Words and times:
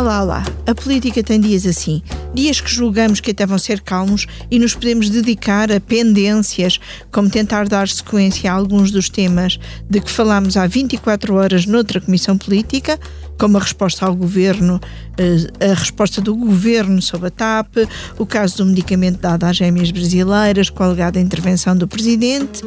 Olá, 0.00 0.22
olá. 0.22 0.44
A 0.66 0.74
política 0.74 1.22
tem 1.22 1.38
dias 1.38 1.66
assim. 1.66 2.02
Dias 2.32 2.58
que 2.58 2.70
julgamos 2.70 3.20
que 3.20 3.32
até 3.32 3.44
vão 3.44 3.58
ser 3.58 3.82
calmos 3.82 4.26
e 4.50 4.58
nos 4.58 4.72
podemos 4.72 5.10
dedicar 5.10 5.70
a 5.70 5.78
pendências, 5.78 6.80
como 7.12 7.28
tentar 7.28 7.68
dar 7.68 7.86
sequência 7.86 8.50
a 8.50 8.54
alguns 8.54 8.90
dos 8.90 9.10
temas 9.10 9.60
de 9.90 10.00
que 10.00 10.10
falámos 10.10 10.56
há 10.56 10.66
24 10.66 11.34
horas 11.34 11.66
noutra 11.66 12.00
comissão 12.00 12.38
política, 12.38 12.98
como 13.38 13.58
a 13.58 13.60
resposta 13.60 14.06
ao 14.06 14.16
governo, 14.16 14.80
eh, 15.18 15.70
a 15.70 15.74
resposta 15.74 16.22
do 16.22 16.34
governo 16.34 17.02
sobre 17.02 17.28
a 17.28 17.30
TAP, 17.30 17.86
o 18.16 18.24
caso 18.24 18.56
do 18.56 18.64
medicamento 18.64 19.20
dado 19.20 19.44
às 19.44 19.58
gêmeas 19.58 19.90
brasileiras 19.90 20.70
com 20.70 20.82
a 20.82 20.86
alegada 20.86 21.20
intervenção 21.20 21.76
do 21.76 21.86
presidente. 21.86 22.62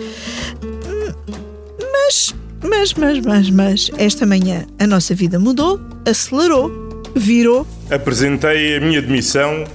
Mas, 1.92 2.36
mas, 2.64 2.94
mas, 2.94 3.20
mas, 3.26 3.50
mas, 3.50 3.92
esta 3.98 4.24
manhã 4.24 4.68
a 4.78 4.86
nossa 4.86 5.16
vida 5.16 5.40
mudou, 5.40 5.82
acelerou 6.06 6.83
virou. 7.16 7.68
Apresentei 7.90 8.78
a 8.78 8.80
minha 8.82 9.02
demissão 9.02 9.66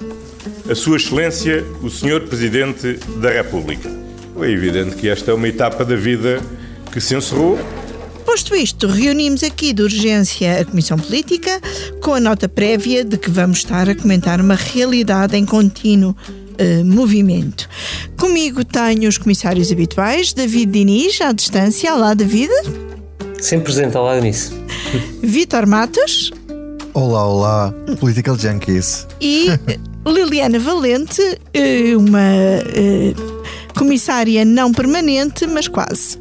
a 0.69 0.75
Sua 0.75 0.97
Excelência, 0.97 1.65
o 1.81 1.89
Senhor 1.89 2.21
Presidente 2.21 2.99
da 3.19 3.31
República. 3.31 3.89
É 4.41 4.49
evidente 4.49 4.95
que 4.95 5.09
esta 5.09 5.31
é 5.31 5.33
uma 5.33 5.47
etapa 5.47 5.83
da 5.83 5.95
vida 5.95 6.39
que 6.91 7.01
se 7.01 7.15
encerrou. 7.15 7.59
Posto 8.25 8.55
isto, 8.55 8.87
reunimos 8.87 9.43
aqui 9.43 9.73
de 9.73 9.81
urgência 9.81 10.61
a 10.61 10.65
Comissão 10.65 10.97
Política 10.97 11.59
com 11.99 12.13
a 12.13 12.19
nota 12.19 12.47
prévia 12.47 13.03
de 13.03 13.17
que 13.17 13.29
vamos 13.29 13.59
estar 13.59 13.89
a 13.89 13.95
comentar 13.95 14.39
uma 14.39 14.55
realidade 14.55 15.35
em 15.35 15.45
contínuo 15.45 16.11
uh, 16.11 16.85
movimento. 16.85 17.67
Comigo 18.17 18.63
tenho 18.63 19.09
os 19.09 19.17
comissários 19.17 19.71
habituais, 19.71 20.31
David 20.31 20.71
Diniz, 20.71 21.19
à 21.21 21.31
distância. 21.31 21.93
Olá, 21.93 22.13
David. 22.13 22.51
Sempre 23.39 23.73
presente, 23.73 23.97
olá, 23.97 24.17
Eunice. 24.17 24.53
Vitor 25.23 25.65
Matos. 25.65 26.31
Olá, 26.93 27.25
olá, 27.27 27.73
Political 27.99 28.37
Junkies. 28.37 29.07
E 29.21 29.47
Liliana 30.05 30.59
Valente, 30.59 31.21
eh, 31.53 31.95
uma 31.95 32.19
eh, 32.19 33.13
comissária 33.77 34.43
não 34.43 34.71
permanente, 34.71 35.45
mas 35.45 35.67
quase. 35.67 36.17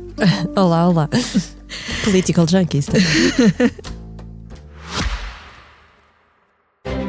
Olá, 0.54 0.88
olá. 0.88 1.08
Political 2.04 2.46
Junkies 2.48 2.86
também. 2.86 3.72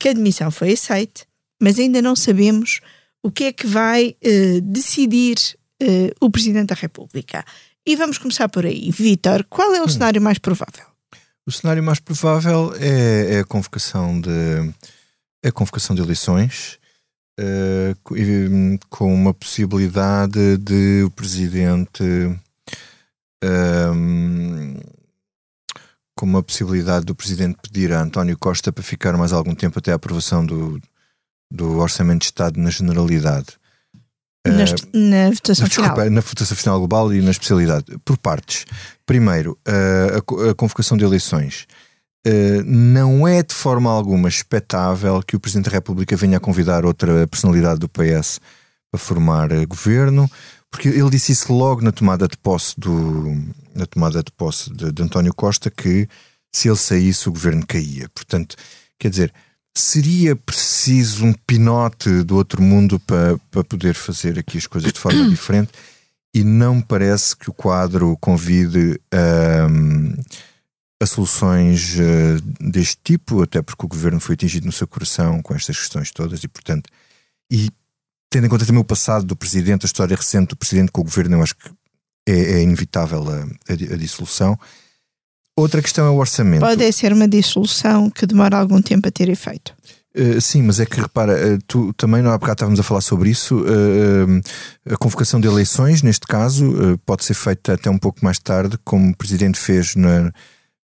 que 0.00 0.08
a 0.08 0.12
admissão 0.12 0.50
foi 0.50 0.72
aceita, 0.72 1.22
mas 1.62 1.78
ainda 1.78 2.00
não 2.00 2.16
sabemos 2.16 2.80
o 3.22 3.30
que 3.30 3.44
é 3.44 3.52
que 3.52 3.66
vai 3.66 4.16
uh, 4.24 4.60
decidir 4.62 5.36
uh, 5.82 6.10
o 6.20 6.30
Presidente 6.30 6.68
da 6.68 6.74
República. 6.74 7.44
E 7.86 7.94
vamos 7.94 8.16
começar 8.16 8.48
por 8.48 8.64
aí. 8.64 8.90
Vítor, 8.90 9.44
qual 9.44 9.74
é 9.74 9.80
o 9.80 9.84
hum. 9.84 9.88
cenário 9.88 10.20
mais 10.20 10.38
provável? 10.38 10.86
O 11.46 11.52
cenário 11.52 11.82
mais 11.82 12.00
provável 12.00 12.72
é, 12.80 13.36
é 13.36 13.40
a 13.40 13.44
convocação 13.44 14.18
de 14.20 14.30
é 15.42 15.48
a 15.48 15.52
convocação 15.52 15.94
de 15.96 16.02
eleições 16.02 16.78
uh, 17.38 18.78
com 18.88 19.12
uma 19.12 19.34
possibilidade 19.34 20.56
de 20.58 21.02
o 21.02 21.10
presidente 21.10 22.02
um, 23.42 24.76
com 26.20 26.26
uma 26.26 26.42
possibilidade 26.42 27.06
do 27.06 27.14
Presidente 27.14 27.56
pedir 27.62 27.94
a 27.94 28.02
António 28.02 28.36
Costa 28.36 28.70
para 28.70 28.84
ficar 28.84 29.16
mais 29.16 29.32
algum 29.32 29.54
tempo 29.54 29.78
até 29.78 29.90
a 29.90 29.94
aprovação 29.94 30.44
do, 30.44 30.78
do 31.50 31.78
Orçamento 31.78 32.20
de 32.20 32.26
Estado 32.26 32.60
na 32.60 32.68
Generalidade. 32.68 33.46
Na, 34.46 34.52
uh, 34.52 34.56
na 34.92 35.30
votação 35.30 35.66
desculpa, 35.66 35.90
final. 35.94 36.10
Na 36.10 36.20
votação 36.20 36.54
final 36.54 36.78
global 36.78 37.14
e 37.14 37.22
na 37.22 37.30
especialidade. 37.30 37.86
Por 38.04 38.18
partes. 38.18 38.66
Primeiro, 39.06 39.58
uh, 39.66 40.44
a, 40.46 40.50
a, 40.50 40.54
convocação 40.54 40.94
de 40.94 41.04
eleições. 41.04 41.66
Uh, 42.26 42.62
não 42.66 43.26
é 43.26 43.42
de 43.42 43.54
forma 43.54 43.90
alguma 43.90 44.28
expectável 44.28 45.22
que 45.26 45.36
o 45.36 45.40
Presidente 45.40 45.70
da 45.70 45.72
República 45.72 46.14
venha 46.16 46.36
a 46.36 46.40
convidar 46.40 46.84
outra 46.84 47.26
personalidade 47.28 47.80
do 47.80 47.88
PS 47.88 48.40
para 48.90 49.00
formar 49.00 49.48
governo, 49.64 50.30
porque 50.70 50.88
ele 50.88 51.10
disse 51.10 51.32
isso 51.32 51.52
logo 51.52 51.82
na 51.82 51.92
tomada 51.92 52.28
de 52.28 52.36
posse 52.36 52.78
do, 52.78 53.36
na 53.74 53.86
tomada 53.86 54.22
de 54.22 54.30
posse 54.30 54.72
de, 54.72 54.92
de 54.92 55.02
António 55.02 55.34
Costa 55.34 55.70
que 55.70 56.08
se 56.52 56.68
ele 56.68 56.76
saísse 56.76 57.28
o 57.28 57.32
governo 57.32 57.66
caía. 57.66 58.08
Portanto, 58.10 58.56
quer 58.98 59.10
dizer, 59.10 59.32
seria 59.76 60.36
preciso 60.36 61.24
um 61.24 61.32
pinote 61.32 62.22
do 62.22 62.36
outro 62.36 62.62
mundo 62.62 62.98
para, 63.00 63.38
para 63.50 63.64
poder 63.64 63.94
fazer 63.94 64.38
aqui 64.38 64.58
as 64.58 64.66
coisas 64.66 64.92
de 64.92 64.98
forma 64.98 65.28
diferente 65.28 65.72
e 66.34 66.44
não 66.44 66.80
parece 66.80 67.36
que 67.36 67.50
o 67.50 67.52
quadro 67.52 68.16
convide 68.20 69.00
um, 69.12 70.14
a 71.02 71.06
soluções 71.06 71.96
uh, 71.96 72.70
deste 72.70 72.98
tipo, 73.02 73.42
até 73.42 73.62
porque 73.62 73.84
o 73.84 73.88
governo 73.88 74.20
foi 74.20 74.34
atingido 74.34 74.66
no 74.66 74.72
seu 74.72 74.86
coração 74.86 75.42
com 75.42 75.54
estas 75.54 75.78
questões 75.78 76.10
todas 76.10 76.44
e, 76.44 76.48
portanto, 76.48 76.88
e 77.50 77.68
tendo 78.30 78.46
em 78.46 78.48
conta 78.48 78.64
também 78.64 78.80
o 78.80 78.84
passado 78.84 79.26
do 79.26 79.36
presidente, 79.36 79.84
a 79.84 79.86
história 79.86 80.16
recente 80.16 80.50
do 80.50 80.56
presidente 80.56 80.92
com 80.92 81.00
o 81.00 81.04
governo, 81.04 81.36
eu 81.36 81.42
acho 81.42 81.56
que 81.56 81.68
é, 82.28 82.58
é 82.58 82.62
inevitável 82.62 83.28
a, 83.28 83.40
a, 83.42 83.72
a, 83.72 83.96
dissolução. 83.96 84.56
Outra 85.56 85.82
questão 85.82 86.06
é 86.06 86.10
o 86.10 86.16
orçamento. 86.16 86.60
Pode 86.60 86.92
ser 86.92 87.12
uma 87.12 87.26
dissolução 87.26 88.08
que 88.08 88.24
demora 88.24 88.56
algum 88.56 88.80
tempo 88.80 89.08
a 89.08 89.10
ter 89.10 89.28
efeito. 89.28 89.74
Uh, 90.16 90.40
sim, 90.40 90.62
mas 90.62 90.80
é 90.80 90.86
que 90.86 91.00
repara, 91.00 91.54
uh, 91.54 91.58
tu 91.66 91.92
também 91.92 92.20
há 92.20 92.36
bocado 92.36 92.52
estávamos 92.52 92.80
a 92.80 92.82
falar 92.82 93.00
sobre 93.00 93.30
isso. 93.30 93.58
Uh, 93.58 94.40
a 94.92 94.96
convocação 94.96 95.40
de 95.40 95.46
eleições, 95.46 96.02
neste 96.02 96.26
caso, 96.26 96.98
pode 97.04 97.24
ser 97.24 97.34
feita 97.34 97.74
até 97.74 97.90
um 97.90 97.98
pouco 97.98 98.24
mais 98.24 98.38
tarde, 98.38 98.78
como 98.84 99.10
o 99.10 99.16
Presidente 99.16 99.58
fez 99.58 99.94
na, 99.94 100.32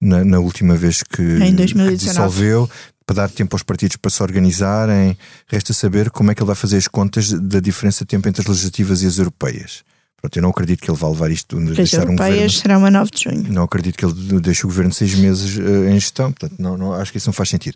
na, 0.01 0.23
na 0.23 0.39
última 0.39 0.75
vez 0.75 1.01
que, 1.01 1.39
que 1.39 1.95
dissolveu, 1.95 2.69
para 3.06 3.18
dar 3.18 3.30
tempo 3.30 3.56
aos 3.56 3.64
partidos 3.64 3.98
para 3.98 4.10
se 4.10 4.22
organizarem. 4.24 5.18
Resta 5.48 5.74
saber 5.74 6.10
como 6.10 6.32
é 6.32 6.36
que 6.36 6.42
ele 6.42 6.48
vai 6.48 6.56
fazer 6.56 6.78
as 6.78 6.88
contas 6.88 7.32
da 7.32 7.60
diferença 7.60 8.00
de 8.00 8.08
tempo 8.08 8.28
entre 8.28 8.42
as 8.42 8.48
legislativas 8.48 9.04
e 9.04 9.08
as 9.08 9.18
europeias. 9.18 9.84
Pronto, 10.18 10.38
eu 10.38 10.42
não 10.42 10.50
acredito 10.50 10.82
que 10.82 10.90
ele 10.90 10.98
vá 10.98 11.08
levar 11.08 11.30
isto. 11.30 11.58
As 11.58 11.76
deixar 11.76 11.98
europeias 12.02 12.10
um 12.10 12.34
governo, 12.34 12.50
serão 12.50 12.86
a 12.86 12.92
9 12.92 13.12
de 13.12 13.24
junho. 13.24 13.54
Não 13.54 13.64
acredito 13.64 13.98
que 13.98 14.06
ele 14.06 14.40
deixe 14.40 14.66
o 14.66 14.70
governo 14.70 14.92
seis 14.92 15.14
meses 15.14 15.56
uh, 15.58 15.88
em 15.88 15.94
gestão, 15.94 16.32
portanto, 16.32 16.60
não, 16.60 16.76
não, 16.78 16.94
acho 16.94 17.12
que 17.12 17.20
isso 17.20 17.28
não 17.28 17.34
faz 17.34 17.50
sentido. 17.50 17.76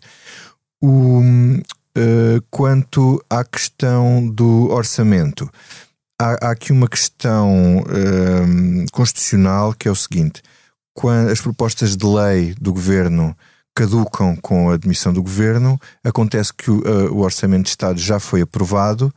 O, 0.82 1.20
uh, 1.20 2.42
quanto 2.50 3.24
à 3.30 3.44
questão 3.44 4.28
do 4.28 4.68
orçamento, 4.70 5.48
há, 6.20 6.48
há 6.48 6.50
aqui 6.50 6.72
uma 6.72 6.88
questão 6.88 7.78
uh, 7.78 8.90
constitucional 8.90 9.72
que 9.72 9.86
é 9.86 9.90
o 9.90 9.96
seguinte: 9.96 10.42
quando 10.92 11.30
as 11.30 11.40
propostas 11.40 11.96
de 11.96 12.06
lei 12.06 12.54
do 12.60 12.72
governo 12.72 13.36
caducam 13.74 14.36
com 14.36 14.70
a 14.70 14.74
admissão 14.74 15.12
do 15.12 15.22
governo, 15.22 15.78
acontece 16.04 16.52
que 16.52 16.70
o, 16.70 16.82
o 17.12 17.20
orçamento 17.20 17.64
de 17.64 17.70
Estado 17.70 17.98
já 17.98 18.18
foi 18.18 18.42
aprovado 18.42 19.12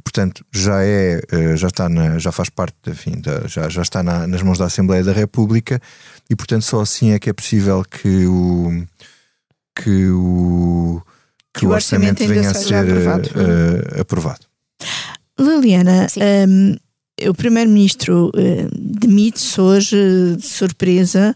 portanto 0.00 0.44
já 0.52 0.82
é 0.82 1.20
eh, 1.30 1.56
já 1.56 1.68
está 1.68 1.88
na, 1.88 2.18
já 2.18 2.32
faz 2.32 2.48
parte 2.48 2.74
enfim, 2.88 3.20
da, 3.20 3.46
já, 3.46 3.68
já 3.68 3.82
está 3.82 4.02
na, 4.02 4.26
nas 4.26 4.42
mãos 4.42 4.58
da 4.58 4.64
Assembleia 4.64 5.04
da 5.04 5.12
República 5.12 5.80
e 6.28 6.34
portanto 6.34 6.62
só 6.62 6.80
assim 6.80 7.12
é 7.12 7.18
que 7.18 7.30
é 7.30 7.32
possível 7.32 7.84
que 7.84 8.26
o 8.26 8.86
que 9.76 10.08
o 10.08 11.02
que, 11.52 11.60
que 11.60 11.66
o 11.66 11.70
orçamento, 11.70 12.22
orçamento 12.22 12.34
venha 12.34 12.50
a 12.50 12.54
ser 12.54 12.74
aprovado. 12.74 13.28
Uh, 13.28 14.00
aprovado. 14.00 14.40
Liliana, 15.38 16.06
um, 16.48 16.76
o 17.28 17.34
Primeiro-Ministro 17.34 18.28
uh, 18.28 18.68
demite-se 18.72 19.60
hoje 19.60 19.96
de 20.36 20.46
surpresa 20.46 21.34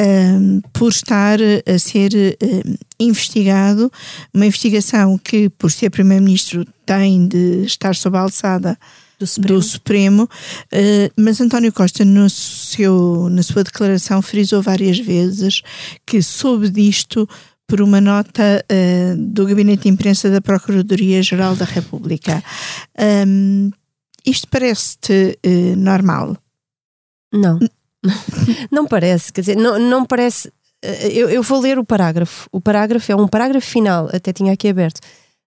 uh, 0.00 0.68
por 0.72 0.88
estar 0.90 1.38
a 1.40 1.78
ser 1.78 2.12
uh, 2.12 2.78
investigado, 2.98 3.90
uma 4.34 4.46
investigação 4.46 5.16
que, 5.18 5.48
por 5.50 5.70
ser 5.70 5.90
Primeiro-Ministro, 5.90 6.66
tem 6.84 7.26
de 7.26 7.64
estar 7.64 7.94
sob 7.94 8.16
a 8.16 8.20
alçada 8.20 8.78
do 9.18 9.26
Supremo, 9.26 9.58
do 9.58 9.62
Supremo 9.62 10.28
mas 11.14 11.40
António 11.42 11.72
Costa, 11.72 12.06
no 12.06 12.30
seu, 12.30 13.28
na 13.30 13.42
sua 13.42 13.62
declaração, 13.62 14.22
frisou 14.22 14.62
várias 14.62 14.98
vezes 14.98 15.60
que 16.06 16.22
soube 16.22 16.70
disto 16.70 17.28
por 17.70 17.80
uma 17.80 18.00
nota 18.00 18.64
uh, 18.66 19.16
do 19.16 19.46
Gabinete 19.46 19.84
de 19.84 19.88
Imprensa 19.90 20.28
da 20.28 20.40
Procuradoria-Geral 20.40 21.54
da 21.54 21.64
República. 21.64 22.42
Um, 22.98 23.70
isto 24.24 24.48
parece-te 24.48 25.38
uh, 25.44 25.76
normal? 25.76 26.36
Não. 27.32 27.58
não 28.70 28.86
parece, 28.86 29.32
quer 29.32 29.40
dizer, 29.42 29.56
não, 29.56 29.78
não 29.78 30.04
parece 30.04 30.50
eu, 30.82 31.28
eu 31.28 31.42
vou 31.42 31.60
ler 31.60 31.78
o 31.78 31.84
parágrafo. 31.84 32.48
O 32.50 32.60
parágrafo 32.60 33.12
é 33.12 33.16
um 33.16 33.28
parágrafo 33.28 33.66
final, 33.66 34.08
até 34.12 34.32
tinha 34.32 34.52
aqui 34.52 34.68
aberto, 34.68 35.00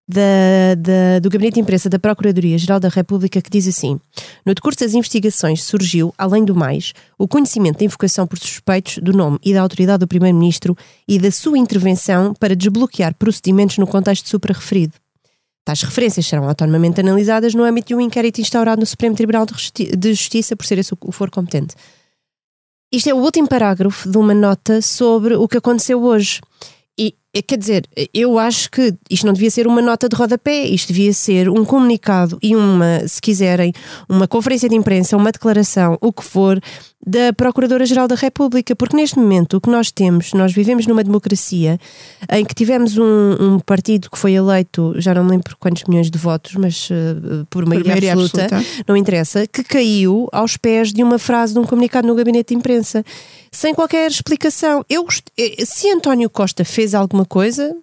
da, 0.07 0.75
da, 0.77 1.19
do 1.19 1.29
Gabinete 1.29 1.55
de 1.55 1.61
Imprensa 1.61 1.89
da 1.89 1.97
Procuradoria-Geral 1.97 2.79
da 2.79 2.89
República 2.89 3.41
que 3.41 3.49
diz 3.49 3.67
assim: 3.67 3.99
No 4.45 4.53
decurso 4.53 4.79
das 4.79 4.93
investigações 4.93 5.63
surgiu, 5.63 6.13
além 6.17 6.43
do 6.43 6.53
mais, 6.53 6.93
o 7.17 7.27
conhecimento 7.27 7.79
da 7.79 7.85
invocação 7.85 8.27
por 8.27 8.37
suspeitos 8.37 8.97
do 8.97 9.13
nome 9.13 9.39
e 9.43 9.53
da 9.53 9.61
autoridade 9.61 9.99
do 9.99 10.07
Primeiro-Ministro 10.07 10.77
e 11.07 11.17
da 11.17 11.31
sua 11.31 11.57
intervenção 11.57 12.33
para 12.33 12.55
desbloquear 12.55 13.15
procedimentos 13.15 13.77
no 13.77 13.87
contexto 13.87 14.29
supra-referido. 14.29 14.93
Tais 15.65 15.81
referências 15.81 16.25
serão 16.25 16.48
autonomamente 16.48 17.00
analisadas 17.00 17.54
no 17.54 17.63
âmbito 17.63 17.88
de 17.88 17.95
um 17.95 18.01
inquérito 18.01 18.42
instaurado 18.42 18.81
no 18.81 18.86
Supremo 18.86 19.15
Tribunal 19.15 19.45
de 19.45 20.13
Justiça, 20.13 20.56
por 20.56 20.65
ser 20.65 20.77
esse 20.77 20.94
o 20.94 21.12
for 21.12 21.30
competente. 21.30 21.75
Isto 22.94 23.10
é 23.10 23.13
o 23.13 23.18
último 23.18 23.48
parágrafo 23.48 24.10
de 24.10 24.18
uma 24.18 24.33
nota 24.33 24.81
sobre 24.81 25.36
o 25.36 25.48
que 25.48 25.57
aconteceu 25.57 26.04
hoje. 26.04 26.42
E, 27.00 27.15
quer 27.42 27.57
dizer, 27.57 27.89
eu 28.13 28.38
acho 28.38 28.69
que 28.69 28.94
isto 29.10 29.25
não 29.25 29.33
devia 29.33 29.50
ser 29.50 29.65
uma 29.65 29.81
nota 29.81 30.07
de 30.07 30.15
rodapé, 30.15 30.65
isto 30.65 30.89
devia 30.89 31.12
ser 31.12 31.50
um 31.50 31.66
comunicado 31.66 32.38
e 32.44 32.56
uma, 32.56 33.07
se 33.07 33.19
quiserem, 33.19 33.74
uma 34.07 34.27
conferência 34.27 34.69
de 34.69 34.75
imprensa, 34.75 35.18
uma 35.18 35.31
declaração, 35.31 35.98
o 36.00 36.13
que 36.13 36.24
for, 36.24 36.62
da 37.05 37.33
Procuradora-Geral 37.33 38.07
da 38.07 38.15
República, 38.15 38.75
porque 38.75 38.95
neste 38.95 39.19
momento 39.19 39.57
o 39.57 39.61
que 39.61 39.69
nós 39.69 39.91
temos, 39.91 40.33
nós 40.33 40.53
vivemos 40.53 40.88
numa 40.88 41.03
democracia 41.03 41.77
em 42.31 42.45
que 42.45 42.55
tivemos 42.55 42.97
um, 42.97 43.35
um 43.39 43.59
partido 43.59 44.09
que 44.09 44.17
foi 44.17 44.33
eleito, 44.33 44.94
já 44.97 45.13
não 45.13 45.23
me 45.23 45.31
lembro 45.31 45.55
quantos 45.59 45.83
milhões 45.83 46.09
de 46.09 46.17
votos, 46.17 46.55
mas 46.55 46.89
uh, 46.89 47.45
por 47.50 47.65
maioria, 47.65 48.13
absoluta, 48.13 48.44
absoluta, 48.45 48.83
não 48.88 48.95
interessa, 48.95 49.45
que 49.45 49.63
caiu 49.63 50.29
aos 50.31 50.55
pés 50.55 50.94
de 50.94 51.03
uma 51.03 51.19
frase 51.19 51.53
de 51.53 51.59
um 51.59 51.65
comunicado 51.65 52.07
no 52.07 52.15
gabinete 52.15 52.50
de 52.50 52.55
imprensa, 52.55 53.03
sem 53.51 53.73
qualquer 53.73 54.09
explicação. 54.09 54.85
Eu, 54.89 55.06
eh, 55.38 55.65
se 55.65 55.89
António 55.89 56.29
Costa 56.29 56.63
fez 56.63 56.95
alguma 56.95 57.25
coisa, 57.25 57.75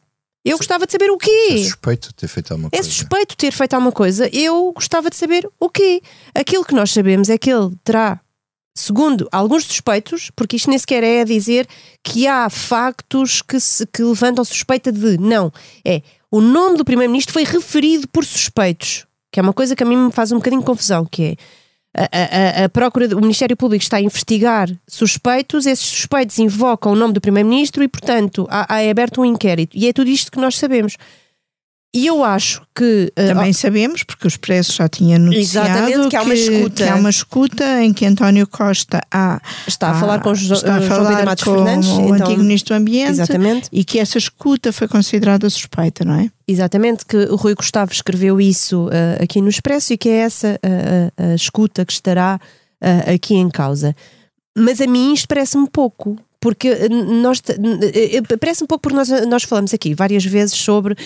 eu 0.44 0.56
gostava 0.56 0.86
de 0.86 0.92
saber 0.92 1.10
o 1.10 1.18
quê. 1.18 1.48
É 1.50 1.58
suspeito 1.58 2.14
ter 2.14 2.28
feito 2.28 2.52
alguma 2.52 2.68
é 2.68 2.70
coisa. 2.70 2.88
É 2.88 2.90
suspeito 2.90 3.36
ter 3.36 3.52
feito 3.52 3.74
alguma 3.74 3.92
coisa. 3.92 4.30
Eu 4.32 4.72
gostava 4.72 5.10
de 5.10 5.16
saber 5.16 5.46
o 5.60 5.68
quê. 5.68 6.00
Aquilo 6.34 6.64
que 6.64 6.74
nós 6.74 6.90
sabemos 6.90 7.28
é 7.28 7.36
que 7.36 7.50
ele 7.50 7.76
terá 7.84 8.18
segundo 8.80 9.28
alguns 9.30 9.64
suspeitos, 9.64 10.30
porque 10.34 10.56
isto 10.56 10.70
nem 10.70 10.78
sequer 10.78 11.02
é 11.02 11.24
dizer 11.24 11.66
que 12.02 12.26
há 12.26 12.48
factos 12.48 13.42
que, 13.42 13.60
se, 13.60 13.86
que 13.86 14.02
levantam 14.02 14.44
suspeita 14.44 14.90
de. 14.90 15.18
Não. 15.18 15.52
É 15.84 16.02
o 16.30 16.40
nome 16.40 16.78
do 16.78 16.84
Primeiro-Ministro 16.84 17.32
foi 17.32 17.42
referido 17.42 18.06
por 18.08 18.24
suspeitos, 18.24 19.04
que 19.32 19.40
é 19.40 19.42
uma 19.42 19.52
coisa 19.52 19.74
que 19.74 19.82
a 19.82 19.86
mim 19.86 19.96
me 19.96 20.12
faz 20.12 20.30
um 20.30 20.36
bocadinho 20.36 20.60
de 20.60 20.66
confusão, 20.66 21.04
que 21.04 21.22
é. 21.24 21.36
A, 21.92 22.62
a, 22.62 22.64
a, 22.66 22.68
Procura, 22.68 23.16
o 23.16 23.20
Ministério 23.20 23.56
Público 23.56 23.82
está 23.82 23.96
a 23.96 24.00
investigar 24.00 24.70
suspeitos, 24.88 25.66
esses 25.66 25.84
suspeitos 25.84 26.38
invocam 26.38 26.92
o 26.92 26.94
nome 26.94 27.12
do 27.12 27.20
Primeiro-Ministro 27.20 27.82
e, 27.82 27.88
portanto, 27.88 28.46
há, 28.48 28.76
há 28.76 28.88
aberto 28.88 29.20
um 29.20 29.24
inquérito. 29.24 29.76
E 29.76 29.88
é 29.88 29.92
tudo 29.92 30.08
isto 30.08 30.30
que 30.30 30.38
nós 30.38 30.56
sabemos. 30.56 30.96
E 31.92 32.06
eu 32.06 32.22
acho 32.22 32.62
que. 32.74 33.12
Uh, 33.18 33.34
Também 33.34 33.52
sabemos, 33.52 34.04
porque 34.04 34.26
o 34.26 34.28
Expresso 34.28 34.74
já 34.74 34.88
tinha 34.88 35.18
noticiado 35.18 36.08
que 36.08 36.16
há 36.16 36.22
uma 36.22 36.34
escuta. 36.34 36.70
Que 36.70 36.82
há 36.84 36.94
uma 36.94 37.10
escuta 37.10 37.82
em 37.82 37.92
que 37.92 38.06
António 38.06 38.46
Costa 38.46 39.00
há, 39.10 39.40
está 39.66 39.90
a 39.90 39.94
falar 39.98 40.20
com, 40.20 40.32
jo, 40.32 40.54
está 40.54 40.76
a 40.76 40.80
falar 40.80 41.24
Matos 41.24 41.42
com 41.42 41.54
Fernandes, 41.54 41.88
o 41.88 42.14
então, 42.14 42.26
antigo 42.26 42.42
Ministro 42.42 42.74
do 42.74 42.78
Ambiente 42.78 43.10
exatamente. 43.10 43.68
e 43.72 43.84
que 43.84 43.98
essa 43.98 44.18
escuta 44.18 44.72
foi 44.72 44.86
considerada 44.86 45.50
suspeita, 45.50 46.04
não 46.04 46.14
é? 46.14 46.30
Exatamente, 46.46 47.04
que 47.04 47.16
o 47.16 47.34
Rui 47.34 47.54
Gustavo 47.54 47.92
escreveu 47.92 48.40
isso 48.40 48.86
uh, 48.86 49.22
aqui 49.22 49.40
no 49.40 49.48
Expresso 49.48 49.92
e 49.92 49.98
que 49.98 50.08
é 50.08 50.18
essa 50.18 50.60
uh, 50.64 51.32
a 51.32 51.34
escuta 51.34 51.84
que 51.84 51.92
estará 51.92 52.38
aqui 53.12 53.34
em 53.34 53.50
causa. 53.50 53.94
Mas 54.56 54.80
a 54.80 54.86
mim 54.86 55.12
isto 55.12 55.28
parece-me 55.28 55.68
pouco, 55.68 56.16
porque 56.40 56.68
eh, 56.68 56.88
nós 56.88 57.42
eh, 57.48 58.16
eh, 58.16 58.36
parece 58.36 58.64
um 58.64 58.66
pouco 58.66 58.82
porque 58.82 58.96
nós, 58.96 59.08
nós 59.26 59.42
falamos 59.44 59.74
aqui 59.74 59.94
várias 59.94 60.24
vezes 60.24 60.54
sobre 60.54 60.94
uh, 60.94 60.96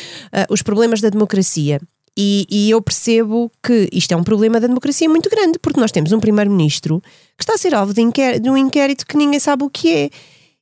os 0.49 0.63
problemas 0.63 1.01
da 1.01 1.11
democracia. 1.11 1.81
E, 2.17 2.47
e, 2.49 2.71
eu 2.71 2.81
percebo 2.81 3.51
que 3.61 3.89
isto 3.93 4.13
é 4.13 4.17
um 4.17 4.23
problema 4.23 4.61
da 4.61 4.69
democracia 4.69 5.09
muito 5.09 5.29
grande, 5.29 5.59
porque 5.59 5.81
nós 5.81 5.91
temos 5.91 6.13
um 6.13 6.21
primeiro-ministro 6.21 7.03
que 7.37 7.43
está 7.43 7.55
a 7.55 7.59
ser 7.59 7.75
alvo 7.75 7.93
de, 7.93 8.05
de 8.41 8.49
um 8.49 8.57
inquérito 8.57 9.05
que 9.05 9.17
ninguém 9.17 9.41
sabe 9.41 9.65
o 9.65 9.71
que 9.71 9.93
é. 9.93 10.11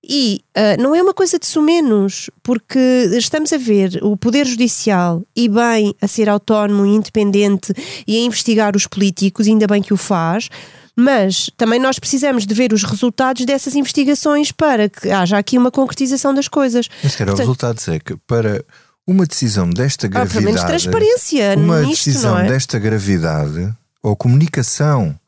E 0.02 0.40
uh, 0.56 0.82
não 0.82 0.94
é 0.94 1.02
uma 1.02 1.14
coisa 1.14 1.38
de 1.38 1.46
sumenos, 1.46 2.30
porque 2.42 2.78
estamos 3.12 3.52
a 3.52 3.58
ver 3.58 4.00
o 4.02 4.16
Poder 4.16 4.46
Judicial 4.46 5.22
e 5.36 5.48
bem 5.48 5.94
a 6.00 6.08
ser 6.08 6.28
autónomo 6.28 6.86
e 6.86 6.96
independente 6.96 7.72
e 8.06 8.16
a 8.16 8.20
investigar 8.20 8.74
os 8.74 8.86
políticos, 8.86 9.46
ainda 9.46 9.66
bem 9.66 9.82
que 9.82 9.92
o 9.92 9.96
faz, 9.96 10.48
mas 10.96 11.50
também 11.56 11.80
nós 11.80 11.98
precisamos 11.98 12.46
de 12.46 12.54
ver 12.54 12.72
os 12.72 12.84
resultados 12.84 13.44
dessas 13.44 13.74
investigações 13.74 14.52
para 14.52 14.88
que 14.88 15.10
haja 15.10 15.38
aqui 15.38 15.56
uma 15.56 15.70
concretização 15.70 16.34
das 16.34 16.48
coisas. 16.48 16.88
Mas, 17.02 17.16
cara, 17.16 17.30
Portanto, 17.30 17.46
o 17.46 17.52
resultado 17.52 17.94
é 17.94 17.98
que 17.98 18.16
para 18.26 18.64
uma 19.06 19.26
decisão 19.26 19.68
desta 19.70 20.06
gravidade. 20.06 20.38
Ah, 20.38 20.40
pelo 20.40 20.52
menos 20.52 20.62
transparência 20.62 21.54
uma 21.56 21.80
nisto, 21.80 22.04
decisão 22.04 22.38
é? 22.38 22.48
desta 22.48 22.78
gravidade 22.78 23.74
ou 24.02 24.16
comunicação 24.16 25.18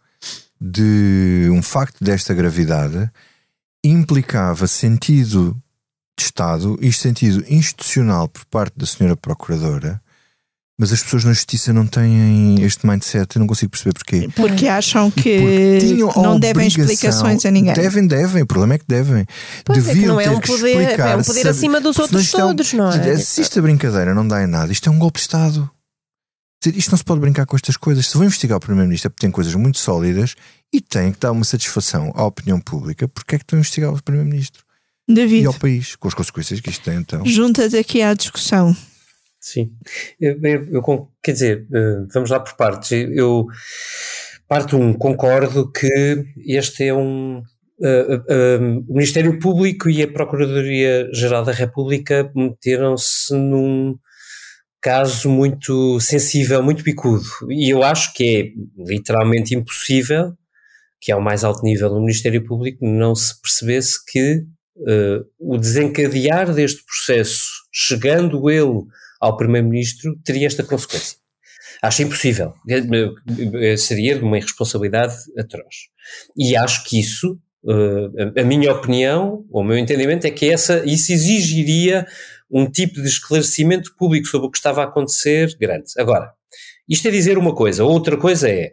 de 0.60 1.48
um 1.50 1.62
facto 1.62 2.02
desta 2.02 2.32
gravidade 2.32 3.10
implicava 3.82 4.66
sentido 4.66 5.56
de 6.16 6.24
Estado 6.24 6.78
e 6.80 6.92
sentido 6.92 7.44
institucional 7.48 8.28
por 8.28 8.44
parte 8.46 8.74
da 8.78 8.86
senhora 8.86 9.16
Procuradora 9.16 10.00
mas 10.78 10.92
as 10.92 11.02
pessoas 11.02 11.24
na 11.24 11.32
justiça 11.32 11.72
não 11.72 11.86
têm 11.86 12.60
este 12.62 12.86
mindset, 12.86 13.36
eu 13.36 13.40
não 13.40 13.46
consigo 13.46 13.70
perceber 13.70 13.92
porquê. 13.92 14.28
Porque 14.34 14.66
acham 14.66 15.10
que 15.10 15.38
não 16.16 16.38
devem 16.38 16.66
explicações 16.66 17.44
a 17.46 17.50
ninguém. 17.50 17.74
Devem, 17.74 18.06
devem, 18.06 18.42
o 18.42 18.46
problema 18.46 18.74
é 18.74 18.78
que 18.78 18.86
devem. 18.88 19.24
Pois 19.64 19.84
Deviam 19.84 20.18
é 20.18 20.24
que 20.24 20.28
não 20.28 20.34
é 20.34 20.36
um 20.36 20.40
poder, 20.40 20.80
explicar, 20.80 21.08
é 21.10 21.16
um 21.16 21.22
poder 21.22 21.48
acima 21.48 21.80
dos 21.80 21.98
outros 21.98 22.30
todos, 22.30 22.72
não 22.72 22.90
é? 22.90 23.16
Se 23.16 23.40
isto 23.40 23.58
é 23.58 23.62
brincadeira 23.62 24.14
não 24.14 24.26
dá 24.26 24.42
em 24.42 24.48
nada, 24.48 24.72
isto 24.72 24.88
é 24.88 24.92
um 24.92 24.98
golpe 24.98 25.18
de 25.18 25.22
Estado. 25.22 25.70
Isto 26.66 26.92
não 26.92 26.98
se 26.98 27.04
pode 27.04 27.20
brincar 27.20 27.44
com 27.46 27.54
estas 27.56 27.76
coisas. 27.76 28.06
Se 28.06 28.16
vou 28.16 28.24
investigar 28.24 28.56
o 28.56 28.60
Primeiro-Ministro 28.60 29.08
é 29.08 29.10
porque 29.10 29.20
tem 29.20 29.30
coisas 29.30 29.54
muito 29.54 29.78
sólidas 29.78 30.34
e 30.72 30.80
tem 30.80 31.12
que 31.12 31.20
dar 31.20 31.30
uma 31.30 31.44
satisfação 31.44 32.10
à 32.14 32.24
opinião 32.24 32.58
pública, 32.58 33.06
porque 33.06 33.36
é 33.36 33.38
que 33.38 33.44
estão 33.44 33.58
a 33.58 33.60
investigar 33.60 33.92
o 33.92 34.02
Primeiro-Ministro? 34.02 34.64
David. 35.06 35.42
E 35.42 35.46
ao 35.46 35.52
país, 35.52 35.94
com 35.94 36.08
as 36.08 36.14
consequências 36.14 36.60
que 36.60 36.70
isto 36.70 36.82
tem 36.82 36.96
então. 36.96 37.24
Juntas 37.26 37.74
aqui 37.74 38.00
à 38.00 38.14
discussão. 38.14 38.74
Sim. 39.44 39.70
Eu, 40.18 40.40
eu, 40.42 40.68
eu, 40.72 41.08
quer 41.22 41.32
dizer, 41.32 41.66
eh, 41.70 42.06
vamos 42.14 42.30
lá 42.30 42.40
por 42.40 42.54
partes. 42.56 42.92
Eu, 42.92 43.46
parte 44.48 44.74
um, 44.74 44.94
concordo 44.94 45.70
que 45.70 46.24
este 46.46 46.84
é 46.84 46.94
um. 46.94 47.42
Uh, 47.78 48.14
uh, 48.16 48.84
o 48.88 48.94
Ministério 48.94 49.38
Público 49.38 49.90
e 49.90 50.02
a 50.02 50.10
Procuradoria-Geral 50.10 51.44
da 51.44 51.52
República 51.52 52.32
meteram-se 52.34 53.34
num 53.34 53.98
caso 54.80 55.28
muito 55.28 56.00
sensível, 56.00 56.62
muito 56.62 56.82
picudo. 56.82 57.26
E 57.50 57.68
eu 57.68 57.82
acho 57.82 58.14
que 58.14 58.24
é 58.24 58.82
literalmente 58.82 59.54
impossível 59.54 60.32
que 60.98 61.12
ao 61.12 61.20
mais 61.20 61.44
alto 61.44 61.62
nível 61.62 61.90
do 61.90 62.00
Ministério 62.00 62.42
Público 62.46 62.86
não 62.86 63.14
se 63.14 63.38
percebesse 63.42 64.02
que 64.06 64.46
uh, 64.78 65.26
o 65.38 65.58
desencadear 65.58 66.54
deste 66.54 66.82
processo, 66.86 67.50
chegando 67.70 68.48
ele 68.48 68.84
ao 69.24 69.36
Primeiro-Ministro 69.36 70.16
teria 70.22 70.46
esta 70.46 70.62
consequência. 70.62 71.16
Acho 71.82 72.02
impossível. 72.02 72.52
Seria 73.78 74.16
de 74.16 74.22
uma 74.22 74.36
irresponsabilidade 74.36 75.14
atroz. 75.38 75.88
E 76.36 76.56
acho 76.56 76.84
que 76.84 77.00
isso, 77.00 77.38
eh, 77.66 78.40
a 78.40 78.44
minha 78.44 78.70
opinião, 78.72 79.44
ou 79.50 79.62
o 79.62 79.64
meu 79.64 79.78
entendimento, 79.78 80.26
é 80.26 80.30
que 80.30 80.50
essa, 80.50 80.84
isso 80.84 81.12
exigiria 81.12 82.06
um 82.50 82.70
tipo 82.70 83.00
de 83.00 83.08
esclarecimento 83.08 83.94
público 83.96 84.26
sobre 84.28 84.46
o 84.46 84.50
que 84.50 84.58
estava 84.58 84.82
a 84.82 84.84
acontecer 84.84 85.56
grande. 85.58 85.86
Agora, 85.98 86.32
isto 86.88 87.08
é 87.08 87.10
dizer 87.10 87.38
uma 87.38 87.54
coisa. 87.54 87.84
Outra 87.84 88.16
coisa 88.16 88.48
é. 88.48 88.72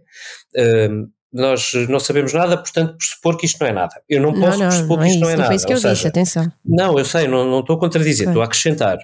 Eh, 0.55 0.89
nós 1.33 1.71
não 1.88 2.00
sabemos 2.00 2.33
nada, 2.33 2.57
portanto, 2.57 2.97
pressupor 2.97 3.38
que 3.38 3.45
isto 3.45 3.59
não 3.61 3.67
é 3.67 3.71
nada. 3.71 4.01
Eu 4.09 4.21
não 4.21 4.33
posso 4.33 4.57
não, 4.57 4.65
não, 4.65 4.67
pressupor 4.67 4.97
não 4.97 5.05
que 5.05 5.11
isto 5.11 5.17
é 5.17 5.21
não 5.21 5.29
é 5.29 5.35
nada. 5.35 5.47
Foi 5.47 5.55
isso 5.55 5.67
que 5.67 5.73
eu 5.73 5.77
seja, 5.77 5.93
disse, 5.93 6.07
atenção. 6.07 6.51
Não, 6.65 7.00
eu 7.00 7.05
sei, 7.05 7.27
não, 7.27 7.45
não 7.45 7.59
estou 7.61 7.77
a 7.77 7.79
contradizer, 7.79 8.27
estou 8.27 8.41
a 8.41 8.45
acrescentar. 8.45 8.97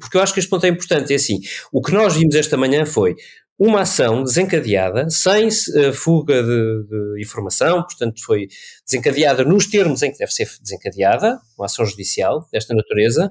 Porque 0.00 0.16
eu 0.16 0.22
acho 0.22 0.34
que 0.34 0.40
este 0.40 0.48
ponto 0.48 0.66
é 0.66 0.68
importante. 0.68 1.12
É 1.12 1.16
assim: 1.16 1.40
o 1.72 1.80
que 1.80 1.92
nós 1.92 2.16
vimos 2.16 2.34
esta 2.34 2.56
manhã 2.56 2.84
foi 2.84 3.14
uma 3.60 3.82
ação 3.82 4.24
desencadeada, 4.24 5.10
sem 5.10 5.48
uh, 5.48 5.92
fuga 5.92 6.42
de, 6.42 6.84
de, 6.88 7.22
informação, 7.22 7.82
portanto, 7.82 8.24
foi 8.24 8.48
desencadeada 8.86 9.44
nos 9.44 9.66
termos 9.66 10.02
em 10.02 10.10
que 10.10 10.16
deve 10.16 10.32
ser 10.32 10.48
desencadeada, 10.62 11.38
uma 11.58 11.66
ação 11.66 11.84
judicial 11.84 12.48
desta 12.50 12.74
natureza. 12.74 13.30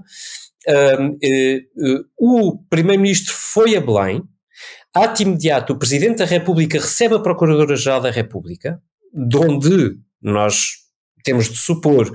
Uh, 0.67 1.15
uh, 1.15 2.05
o 2.19 2.60
Primeiro-Ministro 2.69 3.34
foi 3.34 3.75
a 3.75 3.81
Belém 3.81 4.22
Ato 4.93 5.22
imediato, 5.22 5.74
o 5.74 5.77
Presidente 5.77 6.17
da 6.17 6.25
República 6.25 6.79
recebe 6.79 7.15
a 7.15 7.19
Procuradora-Geral 7.19 8.01
da 8.01 8.12
República, 8.12 8.81
de 9.13 9.38
onde 9.38 9.98
nós 10.22 10.72
temos 11.24 11.50
de 11.50 11.58
supor 11.58 12.12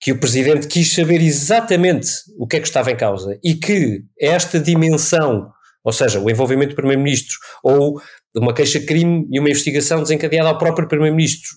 que 0.00 0.12
o 0.12 0.20
Presidente 0.20 0.68
quis 0.68 0.92
saber 0.92 1.20
exatamente 1.20 2.08
o 2.38 2.46
que 2.46 2.56
é 2.56 2.60
que 2.60 2.66
estava 2.66 2.90
em 2.90 2.96
causa 2.96 3.38
e 3.42 3.54
que 3.54 4.02
esta 4.20 4.60
dimensão, 4.60 5.50
ou 5.82 5.92
seja, 5.92 6.20
o 6.20 6.30
envolvimento 6.30 6.70
do 6.70 6.76
Primeiro-Ministro 6.76 7.38
ou 7.62 8.00
uma 8.36 8.52
queixa-crime 8.52 9.26
e 9.30 9.40
uma 9.40 9.48
investigação 9.48 10.02
desencadeada 10.02 10.48
ao 10.48 10.58
próprio 10.58 10.88
Primeiro-Ministro, 10.88 11.48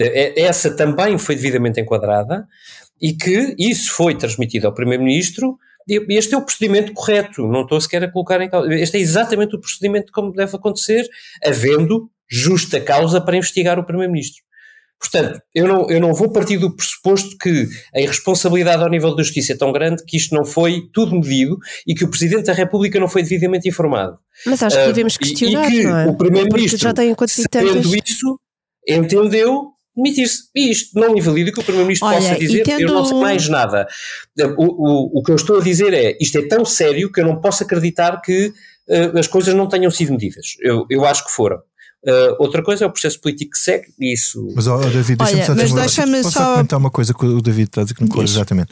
eh, 0.00 0.34
essa 0.36 0.76
também 0.76 1.16
foi 1.16 1.34
devidamente 1.34 1.80
enquadrada 1.80 2.46
e 3.00 3.14
que 3.14 3.54
isso 3.58 3.92
foi 3.92 4.16
transmitido 4.16 4.66
ao 4.66 4.74
Primeiro-Ministro. 4.74 5.58
Este 5.88 6.34
é 6.34 6.38
o 6.38 6.42
procedimento 6.42 6.92
correto, 6.92 7.46
não 7.46 7.62
estou 7.62 7.80
sequer 7.80 8.04
a 8.04 8.10
colocar 8.10 8.40
em 8.40 8.48
causa. 8.48 8.72
Este 8.74 8.96
é 8.96 9.00
exatamente 9.00 9.56
o 9.56 9.60
procedimento 9.60 10.12
como 10.12 10.32
deve 10.32 10.54
acontecer, 10.54 11.06
havendo 11.44 12.10
justa 12.30 12.80
causa 12.80 13.20
para 13.20 13.36
investigar 13.36 13.78
o 13.78 13.84
Primeiro-Ministro. 13.84 14.42
Portanto, 15.02 15.40
eu 15.52 15.66
não, 15.66 15.90
eu 15.90 16.00
não 16.00 16.14
vou 16.14 16.30
partir 16.30 16.58
do 16.58 16.74
pressuposto 16.76 17.36
que 17.36 17.66
a 17.92 18.00
irresponsabilidade 18.00 18.84
ao 18.84 18.88
nível 18.88 19.16
da 19.16 19.22
justiça 19.24 19.52
é 19.52 19.56
tão 19.56 19.72
grande 19.72 20.04
que 20.04 20.16
isto 20.16 20.32
não 20.32 20.44
foi 20.44 20.88
tudo 20.92 21.16
medido 21.16 21.58
e 21.84 21.92
que 21.92 22.04
o 22.04 22.08
Presidente 22.08 22.44
da 22.44 22.52
República 22.52 23.00
não 23.00 23.08
foi 23.08 23.24
devidamente 23.24 23.68
informado. 23.68 24.16
Mas 24.46 24.62
acho 24.62 24.78
que 24.78 24.86
devemos 24.86 25.16
questionar, 25.16 25.66
uh, 25.66 25.70
e, 25.70 25.74
e 25.74 25.80
que 25.80 25.84
não 25.84 25.98
é? 25.98 26.06
o 26.06 26.16
Primeiro-Ministro, 26.16 26.78
sabendo 26.80 27.96
isso, 27.96 28.38
entendeu 28.88 29.72
demitir-se. 29.96 30.44
E 30.54 30.70
isto 30.70 30.98
não 30.98 31.16
invalida 31.16 31.52
que 31.52 31.60
o 31.60 31.62
Primeiro-Ministro 31.62 32.08
possa 32.08 32.34
dizer 32.36 32.62
tendo... 32.62 32.82
eu 32.82 32.88
não 32.88 33.04
sei 33.04 33.18
mais 33.18 33.48
nada. 33.48 33.86
O, 34.56 34.64
o, 34.64 35.18
o 35.18 35.22
que 35.22 35.30
eu 35.30 35.36
estou 35.36 35.58
a 35.58 35.62
dizer 35.62 35.92
é 35.92 36.16
isto 36.20 36.38
é 36.38 36.46
tão 36.48 36.64
sério 36.64 37.10
que 37.10 37.20
eu 37.20 37.26
não 37.26 37.40
posso 37.40 37.62
acreditar 37.62 38.20
que 38.20 38.52
uh, 38.88 39.18
as 39.18 39.26
coisas 39.26 39.54
não 39.54 39.68
tenham 39.68 39.90
sido 39.90 40.12
medidas. 40.12 40.56
Eu, 40.60 40.86
eu 40.90 41.04
acho 41.04 41.24
que 41.24 41.32
foram. 41.32 41.58
Uh, 42.04 42.34
outra 42.40 42.64
coisa 42.64 42.84
é 42.84 42.86
o 42.86 42.90
processo 42.90 43.20
político 43.20 43.52
que 43.52 43.58
segue, 43.58 43.86
isso. 44.00 44.48
Mas, 44.56 44.66
oh, 44.66 44.78
David, 44.78 45.18
deixa-me 45.18 45.68
só, 45.68 45.74
deixa 45.82 46.30
só 46.30 46.52
comentar 46.54 46.78
uma 46.78 46.90
coisa 46.90 47.14
que 47.14 47.24
o 47.24 47.40
David 47.40 47.68
está 47.68 47.82
a 47.82 47.84
dizer 47.84 47.94
que 47.94 48.00
não 48.00 48.08
concordo 48.08 48.28
exatamente. 48.28 48.70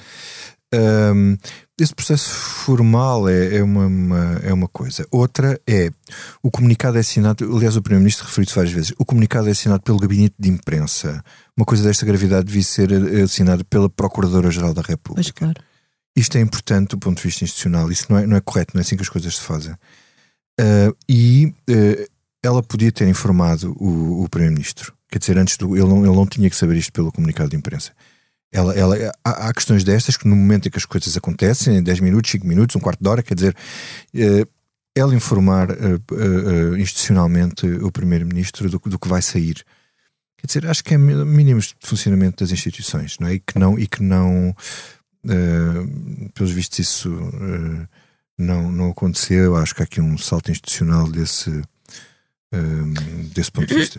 Um, 0.73 1.37
esse 1.79 1.95
processo 1.95 2.31
formal 2.31 3.29
é, 3.29 3.57
é 3.57 3.62
uma, 3.62 3.87
uma, 3.87 4.41
é 4.45 4.53
uma 4.53 4.69
coisa. 4.69 5.07
Outra 5.11 5.61
é 5.67 5.91
o 6.43 6.50
comunicado 6.50 6.97
é 6.97 7.00
assinado, 7.00 7.45
aliás, 7.57 7.77
o 7.77 7.83
Primeiro-Ministro 7.83 8.27
referiu-se 8.27 8.55
várias 8.55 8.73
vezes. 8.73 8.93
O 8.99 9.05
comunicado 9.05 9.49
é 9.49 9.53
assinado 9.53 9.83
pelo 9.83 9.99
gabinete 9.99 10.35
de 10.39 10.49
imprensa. 10.49 11.25
Uma 11.57 11.67
coisa 11.67 11.83
desta 11.83 12.07
gravidade 12.07 12.47
devia 12.47 12.62
ser 12.62 12.93
assinada 13.23 13.65
pela 13.65 13.89
Procuradora-Geral 13.89 14.75
da 14.75 14.83
República. 14.83 15.15
Pois 15.15 15.31
claro. 15.31 15.61
Isto 16.15 16.39
é 16.39 16.41
importante 16.41 16.91
do 16.91 16.99
ponto 16.99 17.17
de 17.17 17.23
vista 17.23 17.45
institucional. 17.45 17.91
Isso 17.91 18.07
não 18.11 18.19
é, 18.19 18.27
não 18.27 18.37
é 18.37 18.41
correto, 18.41 18.73
não 18.75 18.81
é 18.81 18.83
assim 18.83 18.97
que 18.97 19.03
as 19.03 19.09
coisas 19.09 19.37
se 19.37 19.43
fazem. 19.43 19.73
Uh, 19.73 20.95
e 21.09 21.55
uh, 21.69 22.07
ela 22.43 22.62
podia 22.62 22.93
ter 22.93 23.09
informado 23.09 23.75
o, 23.79 24.25
o 24.25 24.29
Primeiro-Ministro. 24.29 24.93
Quer 25.11 25.19
dizer, 25.19 25.39
antes 25.39 25.57
do. 25.57 25.77
Ele 25.77 25.87
não, 25.87 26.05
ele 26.05 26.15
não 26.15 26.27
tinha 26.27 26.49
que 26.49 26.57
saber 26.57 26.77
isto 26.77 26.93
pelo 26.93 27.11
comunicado 27.11 27.50
de 27.50 27.57
imprensa. 27.57 27.93
Ela, 28.52 28.75
ela, 28.75 29.12
há, 29.25 29.49
há, 29.49 29.54
questões 29.54 29.85
destas 29.85 30.16
que 30.16 30.26
no 30.26 30.35
momento 30.35 30.66
em 30.66 30.71
que 30.71 30.78
as 30.78 30.85
coisas 30.85 31.16
acontecem, 31.16 31.76
em 31.76 31.83
10 31.83 32.00
minutos, 32.00 32.33
5 32.33 32.47
minutos, 32.47 32.75
um 32.75 32.80
quarto 32.80 33.00
de 33.00 33.09
hora, 33.09 33.23
quer 33.23 33.35
dizer, 33.35 33.57
eh, 34.12 34.45
ela 34.95 35.14
informar 35.14 35.71
eh, 35.71 35.75
eh, 35.75 36.80
institucionalmente 36.80 37.64
o 37.66 37.92
Primeiro-Ministro 37.92 38.69
do, 38.69 38.78
do, 38.78 38.99
que 38.99 39.09
vai 39.09 39.23
sair. 39.23 39.64
Quer 40.37 40.47
dizer, 40.49 40.66
acho 40.66 40.83
que 40.83 40.95
é 40.95 40.99
mínimos 40.99 41.75
de 41.78 41.87
funcionamento 41.87 42.42
das 42.42 42.50
instituições, 42.50 43.19
não 43.21 43.28
é? 43.28 43.35
E 43.35 43.40
que 43.40 43.59
não, 43.59 43.78
e 43.78 43.87
que 43.87 44.02
não 44.02 44.54
pelos 46.33 46.50
vistos, 46.50 46.78
isso 46.78 47.11
não, 48.38 48.73
não 48.73 48.90
aconteceu. 48.90 49.54
Acho 49.54 49.75
que 49.75 49.83
há 49.83 49.85
aqui 49.85 50.00
um 50.00 50.16
salto 50.16 50.50
institucional 50.50 51.07
desse 51.07 51.62
desse 53.35 53.52
ponto 53.52 53.69
de 53.69 53.75
vista. 53.75 53.99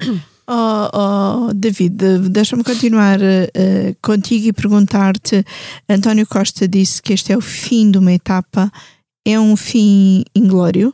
Oh, 0.54 0.90
oh, 0.94 1.54
David, 1.54 1.96
deixa-me 2.30 2.62
continuar 2.62 3.22
uh, 3.22 3.96
contigo 4.02 4.48
e 4.48 4.52
perguntar-te. 4.52 5.46
António 5.88 6.28
Costa 6.28 6.68
disse 6.68 7.02
que 7.02 7.14
este 7.14 7.32
é 7.32 7.38
o 7.38 7.42
fim 7.42 7.90
de 7.90 7.98
uma 7.98 8.12
etapa, 8.12 8.70
é 9.26 9.40
um 9.40 9.56
fim 9.56 10.26
inglório? 10.36 10.94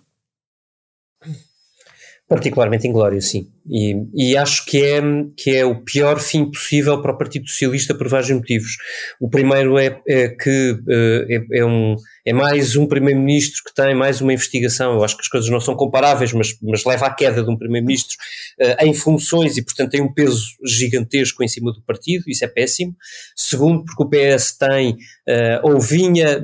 Particularmente 2.30 2.88
inglório, 2.88 3.20
sim. 3.20 3.52
E, 3.70 3.96
e, 4.16 4.38
acho 4.38 4.66
que 4.66 4.82
é, 4.84 5.02
que 5.36 5.56
é 5.56 5.66
o 5.66 5.84
pior 5.84 6.20
fim 6.20 6.50
possível 6.50 7.02
para 7.02 7.12
o 7.12 7.18
Partido 7.18 7.48
Socialista 7.48 7.94
por 7.94 8.08
vários 8.08 8.32
motivos. 8.32 8.78
O 9.20 9.30
primeiro 9.30 9.78
é, 9.78 10.00
é 10.08 10.30
que 10.30 10.72
uh, 10.72 11.26
é, 11.30 11.60
é 11.60 11.66
um 11.66 11.96
é 12.28 12.34
mais 12.34 12.76
um 12.76 12.86
primeiro-ministro 12.86 13.64
que 13.66 13.74
tem 13.74 13.96
mais 13.96 14.20
uma 14.20 14.34
investigação. 14.34 14.96
Eu 14.96 15.04
acho 15.06 15.16
que 15.16 15.22
as 15.22 15.30
coisas 15.30 15.50
não 15.50 15.62
são 15.62 15.78
comparáveis, 15.78 16.34
mas, 16.34 16.58
mas 16.62 16.84
leva 16.84 17.06
à 17.06 17.14
queda 17.14 17.42
de 17.42 17.50
um 17.50 17.56
primeiro-ministro 17.56 18.18
uh, 18.62 18.86
em 18.86 18.94
funções 18.94 19.56
e, 19.56 19.64
portanto, 19.64 19.92
tem 19.92 20.02
um 20.02 20.14
peso 20.14 20.44
gigantesco 20.66 21.42
em 21.42 21.48
cima 21.48 21.72
do 21.72 21.82
partido. 21.84 22.26
Isso 22.28 22.44
é 22.44 22.48
péssimo. 22.50 22.94
Segundo, 23.34 23.86
porque 23.86 24.04
o 24.04 24.10
PS 24.10 24.58
tem, 24.58 24.92
uh, 24.92 25.72
ou 25.72 25.80
vinha 25.80 26.42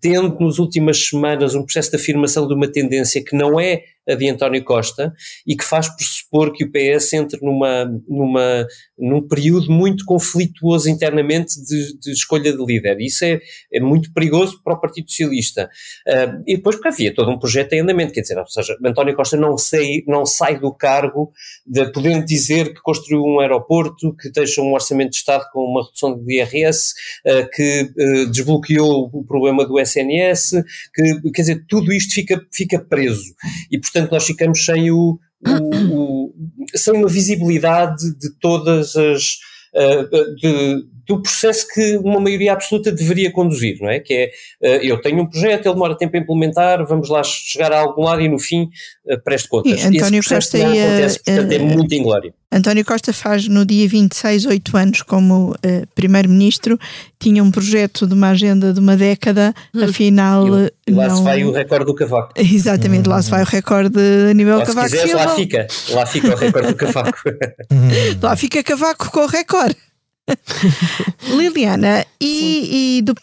tendo 0.00 0.36
nas 0.40 0.58
últimas 0.58 1.06
semanas 1.06 1.54
um 1.54 1.62
processo 1.62 1.90
de 1.90 1.96
afirmação 1.98 2.48
de 2.48 2.54
uma 2.54 2.66
tendência 2.66 3.22
que 3.24 3.36
não 3.36 3.60
é 3.60 3.84
a 4.08 4.14
de 4.14 4.28
António 4.28 4.64
Costa 4.64 5.14
e 5.46 5.56
que 5.56 5.64
faz 5.64 5.88
pressupor 5.88 6.51
que 6.52 6.64
o 6.64 6.70
PS 6.70 7.12
entre 7.14 7.40
numa, 7.42 7.84
numa, 8.08 8.66
num 8.98 9.26
período 9.26 9.70
muito 9.70 10.04
conflituoso 10.04 10.88
internamente 10.88 11.60
de, 11.62 11.98
de 11.98 12.12
escolha 12.12 12.52
de 12.52 12.64
líder. 12.64 13.00
Isso 13.00 13.24
é, 13.24 13.40
é, 13.72 13.80
muito 13.80 14.12
perigoso 14.12 14.60
para 14.62 14.74
o 14.74 14.80
Partido 14.80 15.10
Socialista. 15.10 15.68
Uh, 16.06 16.42
e 16.46 16.56
depois 16.56 16.76
porque 16.76 16.88
havia 16.88 17.14
todo 17.14 17.30
um 17.30 17.38
projeto 17.38 17.72
em 17.72 17.80
andamento, 17.80 18.12
quer 18.12 18.20
dizer, 18.20 18.38
ou 18.38 18.46
seja, 18.46 18.76
António 18.84 19.14
Costa 19.14 19.36
não 19.36 19.56
sai, 19.56 20.02
não 20.06 20.26
sai 20.26 20.58
do 20.58 20.72
cargo 20.72 21.32
de 21.66 21.90
podendo 21.92 22.24
dizer 22.24 22.72
que 22.72 22.80
construiu 22.80 23.22
um 23.22 23.40
aeroporto, 23.40 24.14
que 24.16 24.30
deixa 24.30 24.60
um 24.60 24.72
orçamento 24.72 25.10
de 25.10 25.16
Estado 25.16 25.44
com 25.52 25.60
uma 25.60 25.84
redução 25.84 26.18
de 26.18 26.34
IRS, 26.34 26.92
uh, 27.26 27.48
que 27.50 27.82
uh, 27.82 28.30
desbloqueou 28.30 29.10
o 29.12 29.24
problema 29.24 29.66
do 29.66 29.78
SNS, 29.78 30.62
que, 30.94 31.30
quer 31.32 31.42
dizer, 31.42 31.64
tudo 31.68 31.92
isto 31.92 32.14
fica, 32.14 32.40
fica 32.52 32.78
preso. 32.78 33.34
E, 33.70 33.78
portanto, 33.78 34.10
nós 34.10 34.24
ficamos 34.24 34.64
sem 34.64 34.90
o, 34.90 35.18
o, 35.46 36.32
uma 36.94 37.08
visibilidade 37.08 38.16
de 38.18 38.30
todas 38.38 38.96
as 38.96 39.38
uh, 39.74 40.34
de, 40.36 40.84
do 41.06 41.20
processo 41.20 41.66
que 41.68 41.96
uma 41.98 42.20
maioria 42.20 42.52
absoluta 42.52 42.92
deveria 42.92 43.30
conduzir, 43.30 43.78
não 43.80 43.90
é? 43.90 44.00
Que 44.00 44.30
é, 44.62 44.78
uh, 44.78 44.82
eu 44.82 45.00
tenho 45.00 45.22
um 45.22 45.26
projeto, 45.26 45.66
ele 45.66 45.74
demora 45.74 45.96
tempo 45.96 46.16
a 46.16 46.20
implementar, 46.20 46.86
vamos 46.86 47.08
lá 47.08 47.22
chegar 47.22 47.72
a 47.72 47.80
algum 47.80 48.02
lado 48.02 48.20
e 48.20 48.28
no 48.28 48.38
fim 48.38 48.68
uh, 49.06 49.22
preste 49.24 49.48
contas. 49.48 49.80
Sim, 49.80 49.96
António 49.98 50.20
Esse 50.20 50.34
Costa 50.34 50.58
não 50.58 50.66
acontece, 50.66 51.22
portanto 51.22 51.52
é 51.52 51.58
muito 51.58 51.94
inglório. 51.94 52.34
António 52.52 52.84
Costa 52.84 53.14
faz 53.14 53.48
no 53.48 53.64
dia 53.64 53.88
26, 53.88 54.44
oito 54.44 54.76
anos 54.76 55.00
como 55.00 55.52
uh, 55.52 55.86
Primeiro-Ministro, 55.94 56.78
tinha 57.18 57.42
um 57.42 57.50
projeto 57.50 58.06
de 58.06 58.12
uma 58.12 58.28
agenda 58.28 58.74
de 58.74 58.78
uma 58.78 58.94
década, 58.94 59.54
hum. 59.74 59.84
afinal. 59.84 60.46
E, 60.46 60.72
e 60.88 60.92
lá 60.92 61.08
não... 61.08 61.16
se 61.16 61.22
vai 61.22 61.44
o 61.44 61.52
recorde 61.52 61.86
do 61.86 61.94
cavaco. 61.94 62.32
Exatamente, 62.36 63.08
hum. 63.08 63.12
lá 63.12 63.22
se 63.22 63.30
vai 63.30 63.42
o 63.42 63.46
recorde 63.46 63.98
a 64.30 64.34
nível 64.34 64.58
Ou 64.58 64.66
cavaco. 64.66 64.90
Se 64.90 64.96
quiseres, 64.96 65.14
lá 65.14 65.34
fica, 65.34 65.66
lá 65.90 66.06
fica 66.06 66.28
o 66.28 66.36
recorde 66.36 66.68
do 66.68 66.76
cavaco. 66.76 67.18
lá 68.20 68.36
fica 68.36 68.62
cavaco 68.62 69.10
com 69.10 69.20
o 69.20 69.26
recorde. 69.26 69.76
Liliana, 71.34 72.04
e, 72.20 72.98
e, 72.98 73.02
do, 73.02 73.14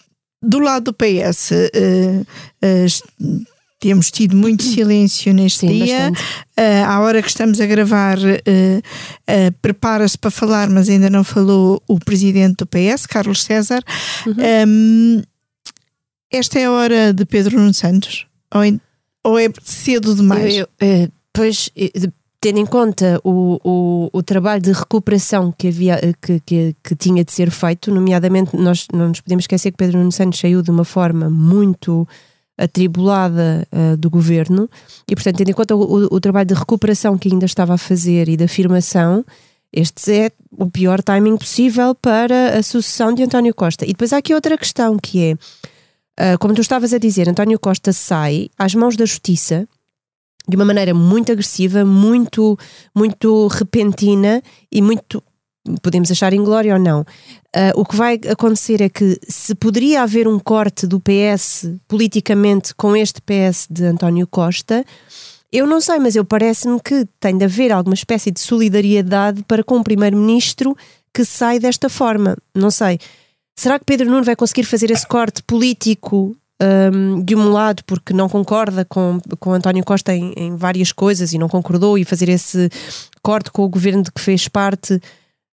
do 0.42 0.60
lado 0.60 0.86
do 0.86 0.94
PS, 0.94 1.52
uh, 1.52 2.26
uh, 2.66 3.46
temos 3.80 4.12
tido 4.12 4.36
muito 4.36 4.64
silêncio 4.64 5.34
neste 5.34 5.60
Sim, 5.60 5.84
dia. 5.84 6.12
Uh, 6.58 6.86
à 6.86 7.00
hora 7.00 7.22
que 7.22 7.30
estamos 7.30 7.60
a 7.62 7.66
gravar, 7.66 8.18
uh, 8.18 8.22
uh, 8.22 9.52
prepara-se 9.62 10.18
para 10.18 10.30
falar, 10.30 10.70
mas 10.70 10.90
ainda 10.90 11.10
não 11.10 11.24
falou 11.24 11.82
o 11.88 11.98
presidente 12.00 12.58
do 12.58 12.68
PS, 12.68 13.06
Carlos 13.06 13.44
César. 13.44 13.82
Uhum. 14.28 14.36
Um, 14.68 15.22
esta 16.32 16.60
é 16.60 16.66
a 16.66 16.72
hora 16.72 17.14
de 17.14 17.26
Pedro 17.26 17.58
Nuno 17.58 17.74
Santos? 17.74 18.28
Ou, 18.54 18.62
ou 19.24 19.40
é 19.40 19.48
cedo 19.64 20.14
demais? 20.14 20.56
Eu, 20.56 20.68
eu, 20.80 21.10
pois, 21.34 21.72
tendo 22.42 22.60
em 22.60 22.66
conta 22.66 23.20
o, 23.24 23.60
o, 23.64 24.10
o, 24.14 24.24
trabalho 24.24 24.62
de 24.62 24.72
recuperação 24.72 25.54
que, 25.58 25.68
havia, 25.68 26.00
que, 26.22 26.40
que, 26.46 26.76
que, 26.84 26.96
tinha 26.96 27.24
de 27.24 27.32
ser 27.32 27.52
feito, 27.52 27.92
nomeadamente, 27.92 28.56
nós 28.56 28.86
não 28.94 29.10
nos 29.10 29.22
podemos 29.22 29.44
esquecer 29.44 29.72
que 29.72 29.78
Pedro 29.78 29.98
Nuno 29.98 30.12
Santos 30.12 30.40
saiu 30.40 30.62
de 30.62 30.72
uma 30.72 30.86
forma 30.86 31.30
muito 31.30 32.08
atribulada 32.60 33.66
uh, 33.72 33.96
do 33.96 34.10
governo 34.10 34.70
e, 35.10 35.16
portanto, 35.16 35.38
tendo 35.38 35.50
em 35.50 35.54
conta 35.54 35.76
o, 35.76 36.14
o, 36.14 36.20
trabalho 36.20 36.48
de 36.48 36.54
recuperação 36.54 37.18
que 37.18 37.32
ainda 37.32 37.46
estava 37.46 37.74
a 37.74 37.78
fazer 37.78 38.28
e 38.28 38.36
de 38.36 38.44
afirmação, 38.44 39.26
este 39.72 40.12
é 40.12 40.32
o 40.52 40.70
pior 40.70 41.02
timing 41.02 41.38
possível 41.38 41.96
para 41.96 42.58
a 42.60 42.64
sucessão 42.64 43.14
de 43.14 43.24
António 43.24 43.56
Costa. 43.56 43.86
E 43.86 43.90
depois 43.90 44.12
há 44.12 44.18
aqui 44.18 44.34
outra 44.34 44.58
questão 44.58 44.98
que 45.00 45.24
é, 45.24 46.34
uh, 46.34 46.38
como 46.38 46.54
tu 46.54 46.62
estavas 46.62 46.94
a 46.94 46.98
dizer, 46.98 47.30
António 47.30 47.58
Costa 47.58 47.94
sai 47.94 48.50
às 48.58 48.76
mãos 48.76 48.98
da 48.98 49.06
justiça 49.06 49.66
de 50.48 50.56
uma 50.56 50.66
maneira 50.66 50.94
muito 50.94 51.32
agressiva, 51.32 51.86
muito, 51.86 52.58
muito 52.94 53.48
repentina 53.48 54.42
e 54.72 54.82
muito 54.82 55.24
podemos 55.82 56.12
achar 56.12 56.34
inglória 56.34 56.74
ou 56.74 56.80
não. 56.80 57.02
Uh, 57.02 57.74
o 57.76 57.86
que 57.86 57.96
vai 57.96 58.20
acontecer 58.30 58.82
é 58.82 58.90
que 58.90 59.20
se 59.28 59.56
poderia 59.56 60.04
haver 60.04 60.28
um 60.28 60.40
corte 60.40 60.86
do 60.86 61.00
PS 61.00 61.70
politicamente 61.88 62.76
com 62.76 62.96
este 62.96 63.22
PS 63.22 63.68
de 63.70 63.86
António 63.86 64.28
Costa, 64.28 64.86
eu 65.52 65.66
não 65.66 65.82
sei, 65.82 65.98
mas 65.98 66.16
eu 66.16 66.24
parece-me 66.24 66.80
que 66.80 67.08
tem 67.20 67.38
de 67.38 67.46
haver 67.46 67.72
alguma 67.72 67.96
espécie 67.96 68.30
de 68.30 68.40
solidariedade 68.40 69.44
para 69.48 69.64
com 69.64 69.78
o 69.78 69.84
primeiro-ministro 69.84 70.78
que 71.12 71.26
sai 71.26 71.60
desta 71.60 71.90
forma. 71.90 72.38
Não 72.54 72.70
sei. 72.70 73.00
Será 73.56 73.80
que 73.80 73.86
Pedro 73.86 74.10
Nuno 74.10 74.24
vai 74.24 74.36
conseguir 74.36 74.64
fazer 74.64 74.92
esse 74.92 75.08
corte 75.08 75.42
político 75.44 76.38
um, 76.62 77.24
de 77.24 77.36
um 77.36 77.52
lado 77.52 77.84
porque 77.86 78.14
não 78.14 78.30
concorda 78.30 78.86
com, 78.86 79.20
com 79.40 79.54
António 79.54 79.84
Costa 79.84 80.14
em, 80.14 80.34
em 80.36 80.56
várias 80.56 80.92
coisas 80.92 81.34
e 81.34 81.38
não 81.38 81.50
concordou 81.50 81.98
e 81.98 82.06
fazer 82.06 82.30
esse 82.30 82.70
corte 83.24 83.52
com 83.52 83.64
o 83.64 83.70
governo 83.70 84.04
de 84.04 84.12
que 84.12 84.22
fez 84.22 84.48
parte 84.48 85.02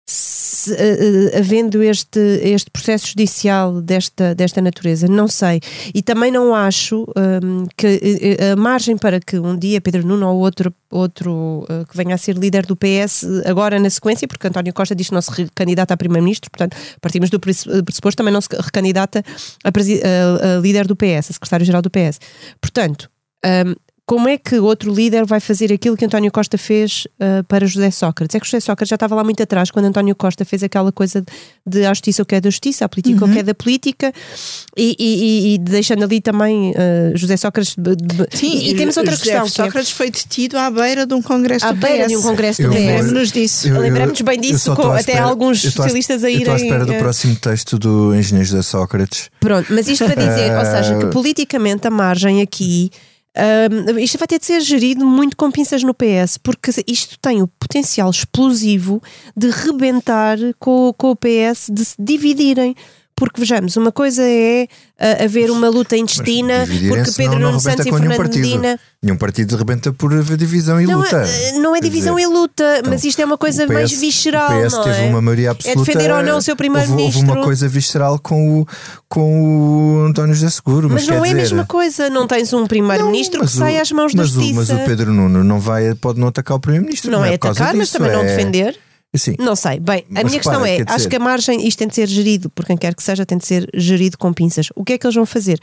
se, 0.06 0.72
uh, 0.72 1.38
havendo 1.38 1.82
este, 1.82 2.20
este 2.42 2.70
processo 2.70 3.08
judicial 3.08 3.80
desta, 3.80 4.34
desta 4.34 4.60
natureza, 4.60 5.08
não 5.08 5.28
sei. 5.28 5.60
E 5.94 6.02
também 6.02 6.30
não 6.30 6.54
acho 6.54 7.06
um, 7.16 7.66
que 7.76 8.36
a 8.52 8.56
margem 8.56 8.96
para 8.96 9.20
que 9.20 9.38
um 9.38 9.56
dia 9.56 9.80
Pedro 9.80 10.06
Nuno 10.06 10.28
ou 10.28 10.38
outro, 10.38 10.74
outro 10.90 11.66
uh, 11.68 11.86
que 11.88 11.96
venha 11.96 12.14
a 12.14 12.18
ser 12.18 12.36
líder 12.36 12.66
do 12.66 12.76
PS, 12.76 13.24
agora 13.46 13.78
na 13.78 13.90
sequência, 13.90 14.28
porque 14.28 14.46
António 14.46 14.72
Costa 14.72 14.94
diz 14.94 15.08
que 15.08 15.14
não 15.14 15.22
se 15.22 15.30
recandidata 15.30 15.94
a 15.94 15.96
primeiro-ministro, 15.96 16.50
portanto, 16.50 16.76
partimos 17.00 17.30
do 17.30 17.40
pressuposto 17.40 18.16
também 18.16 18.32
não 18.32 18.40
se 18.40 18.48
recandidata 18.50 19.24
a, 19.64 19.68
a, 19.68 20.56
a 20.56 20.60
líder 20.60 20.86
do 20.86 20.96
PS, 20.96 21.30
a 21.30 21.32
secretário-geral 21.32 21.82
do 21.82 21.90
PS. 21.90 22.20
Portanto, 22.60 23.08
um, 23.44 23.74
como 24.06 24.28
é 24.28 24.36
que 24.36 24.58
outro 24.58 24.92
líder 24.92 25.24
vai 25.24 25.40
fazer 25.40 25.72
aquilo 25.72 25.96
que 25.96 26.04
António 26.04 26.30
Costa 26.30 26.58
fez 26.58 27.06
uh, 27.14 27.42
para 27.44 27.66
José 27.66 27.90
Sócrates? 27.90 28.34
É 28.34 28.40
que 28.40 28.44
José 28.44 28.60
Sócrates 28.60 28.90
já 28.90 28.96
estava 28.96 29.14
lá 29.14 29.24
muito 29.24 29.42
atrás 29.42 29.70
quando 29.70 29.86
António 29.86 30.14
Costa 30.14 30.44
fez 30.44 30.62
aquela 30.62 30.92
coisa 30.92 31.24
de, 31.66 31.86
a 31.86 31.94
justiça 31.94 32.22
o 32.22 32.26
que 32.26 32.34
é 32.34 32.40
da 32.40 32.50
justiça, 32.50 32.84
a 32.84 32.88
política 32.88 33.24
uhum. 33.24 33.30
o 33.30 33.32
que 33.32 33.38
é 33.38 33.42
da 33.42 33.54
política 33.54 34.12
e, 34.76 34.94
e, 34.98 35.54
e 35.54 35.58
deixando 35.58 36.04
ali 36.04 36.20
também 36.20 36.72
uh, 36.72 37.16
José 37.16 37.38
Sócrates. 37.38 37.76
Sim, 38.34 38.58
e, 38.58 38.72
e 38.72 38.76
temos 38.76 38.94
outra 38.98 39.12
José 39.12 39.24
questão. 39.24 39.46
José 39.46 39.64
Sócrates 39.64 39.90
é... 39.90 39.94
foi 39.94 40.10
detido 40.10 40.58
à 40.58 40.70
beira 40.70 41.06
de 41.06 41.14
um 41.14 41.22
congresso 41.22 41.64
à 41.64 41.72
do 41.72 41.80
beira 41.80 42.04
PS. 42.04 42.08
de 42.10 42.16
um 42.18 42.22
congresso 42.22 42.62
do 42.62 42.68
PS. 42.68 42.74
Lembramos-nos 42.74 43.32
disso. 43.32 43.72
Lembramos 43.72 44.20
bem 44.20 44.38
disso, 44.38 44.76
com 44.76 44.92
até 44.92 45.18
alguns 45.18 45.64
especialistas 45.64 46.22
a 46.22 46.28
irem. 46.28 46.42
Estou 46.42 46.54
à 46.54 46.56
espera 46.58 46.84
do 46.84 46.92
uh... 46.92 46.98
próximo 46.98 47.36
texto 47.36 47.78
do 47.78 48.14
engenheiro 48.14 48.50
José 48.50 48.60
Sócrates. 48.60 49.30
Pronto, 49.40 49.72
mas 49.72 49.88
isto 49.88 50.04
para 50.04 50.14
dizer, 50.14 50.58
ou 50.58 50.64
seja, 50.66 50.98
que 50.98 51.06
politicamente 51.06 51.86
a 51.86 51.90
margem 51.90 52.42
aqui 52.42 52.90
isto 54.00 54.18
vai 54.18 54.28
ter 54.28 54.38
de 54.38 54.46
ser 54.46 54.60
gerido 54.60 55.04
muito 55.04 55.36
com 55.36 55.50
pinças 55.50 55.82
no 55.82 55.92
PS, 55.92 56.38
porque 56.38 56.70
isto 56.86 57.18
tem 57.18 57.42
o 57.42 57.48
potencial 57.48 58.08
explosivo 58.08 59.02
de 59.36 59.50
rebentar 59.50 60.38
com, 60.58 60.94
com 60.96 61.10
o 61.10 61.16
PS, 61.16 61.68
de 61.72 61.84
se 61.84 61.96
dividirem. 61.98 62.76
Porque 63.16 63.40
vejamos, 63.40 63.76
uma 63.76 63.92
coisa 63.92 64.22
é 64.22 64.66
uh, 65.00 65.24
haver 65.24 65.48
uma 65.48 65.68
luta 65.68 65.96
intestina, 65.96 66.66
porque 66.88 67.12
Pedro 67.16 67.38
Nuno 67.38 67.60
Santos 67.60 67.86
e 67.86 67.90
Fernando 67.90 68.16
partido. 68.16 68.40
Medina. 68.40 68.80
Nenhum 69.00 69.16
partido 69.16 69.56
rebenta 69.56 69.92
por 69.92 70.10
divisão 70.36 70.80
e 70.80 70.86
não, 70.86 70.98
luta. 70.98 71.22
Eh, 71.24 71.52
não 71.60 71.76
é 71.76 71.80
divisão 71.80 72.16
dizer, 72.16 72.28
e 72.28 72.32
luta, 72.32 72.78
então, 72.78 72.90
mas 72.90 73.04
isto 73.04 73.20
é 73.20 73.24
uma 73.24 73.38
coisa 73.38 73.66
PS, 73.66 73.72
mais 73.72 73.92
visceral. 73.92 74.50
O 74.50 74.66
PS 74.66 74.72
não 74.72 74.82
teve 74.82 75.02
é? 75.04 75.08
uma 75.08 75.22
maioria 75.22 75.50
absoluta. 75.52 75.80
É 75.80 75.84
defender 75.84 76.12
ou 76.12 76.22
não 76.24 76.38
o 76.38 76.42
seu 76.42 76.56
primeiro-ministro. 76.56 77.20
Houve, 77.20 77.32
uma 77.32 77.44
coisa 77.44 77.68
visceral 77.68 78.18
com 78.18 78.62
o, 78.62 78.66
com 79.08 80.00
o 80.00 80.06
António 80.06 80.34
José 80.34 80.50
Seguro. 80.50 80.90
Mas, 80.90 81.06
mas 81.06 81.16
não 81.16 81.24
é 81.24 81.28
dizer, 81.28 81.34
a 81.34 81.42
mesma 81.42 81.66
coisa. 81.66 82.10
Não 82.10 82.26
tens 82.26 82.52
um 82.52 82.66
primeiro-ministro 82.66 83.42
que 83.42 83.48
sai 83.48 83.78
às 83.78 83.92
mãos 83.92 84.12
da 84.12 84.24
justiça. 84.24 84.54
mas 84.54 84.70
o 84.70 84.84
Pedro 84.86 85.12
Nuno 85.12 85.44
não 85.44 85.60
vai, 85.60 85.94
pode 85.94 86.18
não 86.18 86.26
atacar 86.26 86.56
o 86.56 86.60
primeiro-ministro. 86.60 87.12
Não, 87.12 87.20
não, 87.20 87.24
é, 87.24 87.32
é 87.32 87.34
atacar, 87.34 87.74
mas 87.74 87.92
também 87.92 88.10
é... 88.10 88.16
não 88.16 88.24
defender. 88.24 88.76
Sim. 89.14 89.36
Não 89.38 89.54
sei. 89.54 89.78
Bem, 89.78 90.04
a 90.10 90.22
Mas 90.22 90.24
minha 90.24 90.38
questão 90.40 90.64
é: 90.64 90.78
acho 90.86 91.08
que 91.08 91.16
a 91.16 91.20
margem, 91.20 91.66
isto 91.66 91.78
tem 91.78 91.88
de 91.88 91.94
ser 91.94 92.08
gerido, 92.08 92.50
por 92.50 92.64
quem 92.64 92.76
quer 92.76 92.94
que 92.94 93.02
seja, 93.02 93.24
tem 93.24 93.38
de 93.38 93.46
ser 93.46 93.68
gerido 93.74 94.18
com 94.18 94.32
pinças. 94.32 94.68
O 94.74 94.84
que 94.84 94.94
é 94.94 94.98
que 94.98 95.06
eles 95.06 95.14
vão 95.14 95.26
fazer? 95.26 95.60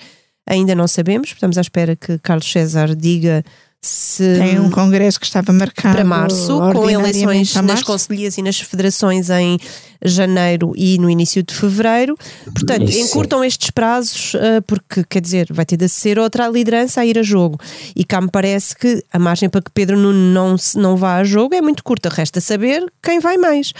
Ainda 0.48 0.74
não 0.74 0.88
sabemos, 0.88 1.30
estamos 1.30 1.58
à 1.58 1.62
espera 1.62 1.96
que 1.96 2.18
Carlos 2.20 2.52
César 2.52 2.96
diga 2.96 3.44
se 3.84 4.38
tem 4.38 4.60
um 4.60 4.70
congresso 4.70 5.20
que 5.20 5.26
estava 5.26 5.52
marcado 5.52 5.96
para 5.96 6.06
março, 6.06 6.60
com 6.72 6.88
eleições 6.88 7.56
nas 7.56 7.82
conselhias 7.82 8.38
e 8.38 8.44
nas 8.44 8.60
federações 8.60 9.32
em 9.32 9.58
janeiro 10.04 10.72
e 10.76 11.00
no 11.00 11.10
início 11.10 11.42
de 11.42 11.54
fevereiro. 11.54 12.16
Portanto, 12.54 12.90
Isso. 12.90 13.00
encurtam 13.00 13.44
estes 13.44 13.72
prazos, 13.72 14.36
uh, 14.36 14.62
porque 14.68 15.04
quer 15.04 15.22
dizer, 15.22 15.48
vai 15.52 15.66
ter 15.66 15.78
de 15.78 15.90
ser 15.90 16.20
outra 16.20 16.48
liderança 16.48 17.02
a 17.02 17.06
ir 17.06 17.18
a 17.18 17.24
jogo. 17.24 17.60
E 17.96 18.04
cá 18.04 18.22
me 18.22 18.30
parece 18.30 18.76
que 18.76 19.04
a 19.12 19.18
margem 19.18 19.50
para 19.50 19.62
que 19.62 19.72
Pedro 19.72 19.98
Nuno 19.98 20.32
não, 20.32 20.56
não 20.76 20.96
vá 20.96 21.18
a 21.18 21.24
jogo 21.24 21.56
é 21.56 21.62
muito 21.62 21.84
curta. 21.84 22.10
Resta 22.10 22.40
saber 22.40 22.86
quem 23.02 23.20
vai 23.20 23.38
mais. 23.38 23.74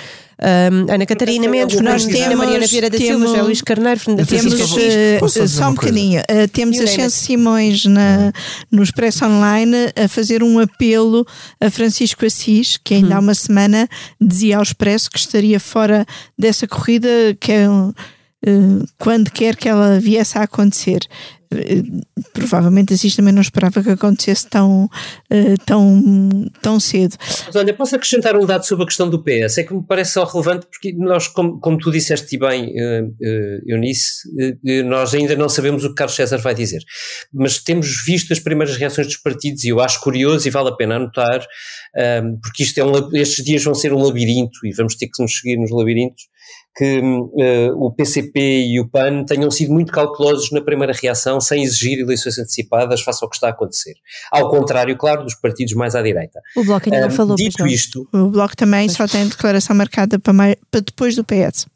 Um, 0.44 0.92
Ana 0.92 1.06
Catarina 1.06 1.48
Mendes, 1.48 1.80
nós 1.82 2.04
temos, 2.04 2.36
Mariana 2.36 2.66
Vieira 2.66 2.90
da 2.90 2.98
Silva, 2.98 3.28
José 3.28 3.42
Luís 3.44 3.62
Carneiro, 3.62 4.00
Fernanda 4.00 4.26
temos 4.26 4.54
uh, 4.54 5.48
só 5.48 5.70
um 5.70 5.76
bocadinho. 5.76 6.20
Uh, 6.22 6.48
temos 6.52 6.80
a 6.80 6.88
Chance 6.88 7.16
Simões 7.16 7.86
na, 7.86 8.34
no 8.72 8.82
Expresso 8.82 9.24
Online 9.24 9.92
a 9.96 10.08
fazer 10.08 10.42
um 10.42 10.58
apelo 10.58 11.28
a 11.60 11.70
Francisco 11.70 12.26
Assis, 12.26 12.76
que 12.84 12.96
ainda 12.96 13.14
hum. 13.14 13.18
há 13.18 13.20
uma 13.20 13.36
semana 13.36 13.88
dizia 14.20 14.58
ao 14.58 14.64
Expresso 14.64 15.12
que 15.12 15.20
estaria 15.20 15.60
fora 15.60 16.08
dessa 16.36 16.68
corrida, 16.68 17.08
que 17.40 17.52
é 17.52 17.70
uh, 17.70 17.94
quando 18.98 19.30
quer 19.30 19.56
que 19.56 19.70
ela 19.70 20.00
viesse 20.00 20.40
a 20.40 20.44
acontecer. 20.44 21.08
Eh, 21.54 21.84
provavelmente 22.34 22.94
Assis 22.94 23.16
também 23.16 23.34
não 23.34 23.42
esperava 23.42 23.84
que 23.84 23.90
acontecesse 23.90 24.48
tão, 24.48 24.86
uh, 24.86 25.66
tão, 25.66 26.50
tão 26.62 26.80
cedo. 26.80 27.16
Mas 27.46 27.56
olha, 27.56 27.74
posso 27.74 27.96
acrescentar 27.96 28.38
um 28.38 28.46
dado 28.46 28.66
sobre 28.66 28.84
a 28.84 28.88
questão 28.88 29.10
do 29.10 29.24
PS? 29.24 29.58
É 29.58 29.64
que 29.64 29.74
me 29.74 29.84
parece 29.84 30.14
só 30.14 30.24
relevante 30.24 30.66
porque 30.68 30.94
nós, 30.94 31.28
como, 31.28 31.60
como 31.60 31.78
tu 31.78 31.92
disseste 31.92 32.38
bem, 32.38 32.70
uh, 32.70 33.62
Eunice, 33.66 34.22
nós 34.86 35.14
ainda 35.14 35.36
não 35.36 35.50
sabemos 35.50 35.84
o 35.84 35.90
que 35.90 35.96
Carlos 35.96 36.16
César 36.16 36.38
vai 36.38 36.56
dizer. 36.56 36.82
Mas 37.34 37.60
temos 37.60 38.04
visto 38.06 38.32
as 38.32 38.40
primeiras 38.40 38.78
reações 38.78 39.08
dos 39.08 39.18
partidos 39.18 39.64
e 39.64 39.70
eu 39.70 39.80
acho 39.80 40.00
curioso 40.02 40.48
e 40.48 40.52
vale 40.52 40.70
a 40.70 40.76
pena 40.76 40.96
anotar, 40.96 41.46
um, 42.24 42.40
porque 42.42 42.64
isto 42.64 42.80
é 42.80 42.86
um, 42.86 43.16
estes 43.16 43.44
dias 43.44 43.64
vão 43.64 43.74
ser 43.74 43.94
um 43.94 44.02
labirinto 44.02 44.66
e 44.66 44.74
vamos 44.74 44.96
ter 44.96 45.08
que 45.08 45.22
nos 45.22 45.38
seguir 45.40 45.58
nos 45.58 45.72
labirintos 45.72 46.24
que 46.76 47.00
uh, 47.00 47.86
o 47.86 47.92
PCP 47.92 48.40
e 48.68 48.80
o 48.80 48.88
PAN 48.88 49.26
tenham 49.26 49.52
sido 49.52 49.74
muito 49.74 49.92
cautelosos 49.92 50.52
na 50.52 50.62
primeira 50.62 50.94
reação, 50.94 51.42
sem 51.42 51.64
exigir 51.64 52.00
eleições 52.00 52.40
antecipadas 52.40 53.02
face 53.02 53.24
ao 53.24 53.30
que 53.30 53.36
está 53.36 53.48
a 53.48 53.52
acontecer. 53.52 53.94
Ao 54.32 54.50
contrário, 54.50 54.96
claro, 54.98 55.24
dos 55.24 55.36
partidos 55.36 55.74
mais 55.74 55.96
à 55.96 56.02
direita. 56.02 56.40
O 56.56 56.64
Bloco 56.64 56.86
ainda 56.86 57.06
uh, 57.06 57.10
não 57.10 57.16
falou. 57.16 57.36
Dito 57.36 57.68
isto... 57.68 58.08
O 58.14 58.30
Bloco 58.30 58.56
também 58.56 58.88
só 58.90 59.08
tem 59.08 59.28
declaração 59.28 59.76
marcada 59.76 60.18
para, 60.18 60.34
mais, 60.34 60.56
para 60.70 60.82
depois 60.82 61.16
do 61.16 61.24
PS 61.24 61.68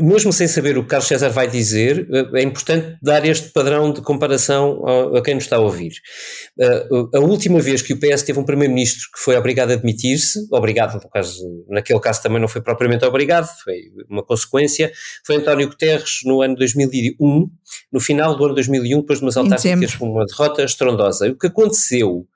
mesmo 0.00 0.32
sem 0.32 0.46
saber 0.46 0.76
o 0.78 0.82
que 0.82 0.88
Carlos 0.88 1.08
César 1.08 1.30
vai 1.30 1.48
dizer, 1.48 2.08
é 2.34 2.42
importante 2.42 2.96
dar 3.02 3.24
este 3.24 3.50
padrão 3.50 3.92
de 3.92 4.00
comparação 4.00 4.82
a, 5.14 5.22
quem 5.22 5.34
nos 5.34 5.44
está 5.44 5.56
a 5.56 5.60
ouvir. 5.60 5.92
A 7.14 7.20
última 7.20 7.60
vez 7.60 7.82
que 7.82 7.92
o 7.92 7.98
PS 7.98 8.22
teve 8.22 8.38
um 8.38 8.44
primeiro-ministro 8.44 9.08
que 9.14 9.20
foi 9.20 9.36
obrigado 9.36 9.72
a 9.72 9.76
demitir-se, 9.76 10.46
obrigado, 10.50 10.94
no 10.94 11.08
caso, 11.10 11.64
naquele 11.68 12.00
caso 12.00 12.22
também 12.22 12.40
não 12.40 12.48
foi 12.48 12.60
propriamente 12.60 13.04
obrigado, 13.04 13.48
foi 13.62 13.76
uma 14.08 14.24
consequência, 14.24 14.92
foi 15.24 15.36
António 15.36 15.68
Guterres 15.68 16.20
no 16.24 16.42
ano 16.42 16.56
2001, 16.56 17.50
no 17.92 18.00
final 18.00 18.36
do 18.36 18.44
ano 18.44 18.54
2001, 18.54 19.00
depois 19.00 19.18
de 19.18 19.24
umas 19.24 19.36
autárquicas 19.36 19.94
com 19.94 20.10
uma 20.10 20.24
derrota 20.24 20.62
estrondosa. 20.62 21.28
O 21.28 21.38
que 21.38 21.46
aconteceu 21.46 22.26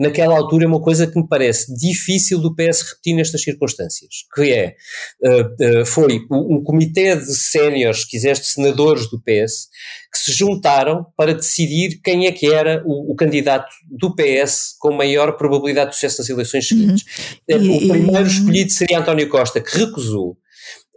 naquela 0.00 0.34
altura 0.34 0.64
é 0.64 0.66
uma 0.66 0.80
coisa 0.80 1.06
que 1.06 1.20
me 1.20 1.28
parece 1.28 1.74
difícil 1.76 2.40
do 2.40 2.54
PS 2.54 2.80
repetir 2.80 3.14
nestas 3.14 3.42
circunstâncias, 3.42 4.24
que 4.34 4.50
é, 4.50 4.74
uh, 5.22 5.82
uh, 5.82 5.86
foi 5.86 6.20
um 6.30 6.62
comitê 6.64 7.14
de 7.14 7.36
séniores, 7.36 8.00
se 8.00 8.08
quiseres, 8.08 8.40
de 8.40 8.46
senadores 8.46 9.10
do 9.10 9.20
PS, 9.20 9.68
que 10.10 10.18
se 10.18 10.32
juntaram 10.32 11.04
para 11.14 11.34
decidir 11.34 12.00
quem 12.02 12.26
é 12.26 12.32
que 12.32 12.50
era 12.50 12.82
o, 12.86 13.12
o 13.12 13.14
candidato 13.14 13.68
do 13.90 14.14
PS 14.14 14.74
com 14.78 14.90
maior 14.90 15.36
probabilidade 15.36 15.90
de 15.90 15.96
sucesso 15.96 16.22
nas 16.22 16.30
eleições 16.30 16.66
seguintes. 16.66 17.04
Uhum. 17.50 17.76
O 17.76 17.88
primeiro 17.88 18.26
escolhido 18.26 18.70
seria 18.72 19.00
António 19.00 19.28
Costa, 19.28 19.60
que 19.60 19.76
recusou. 19.76 20.30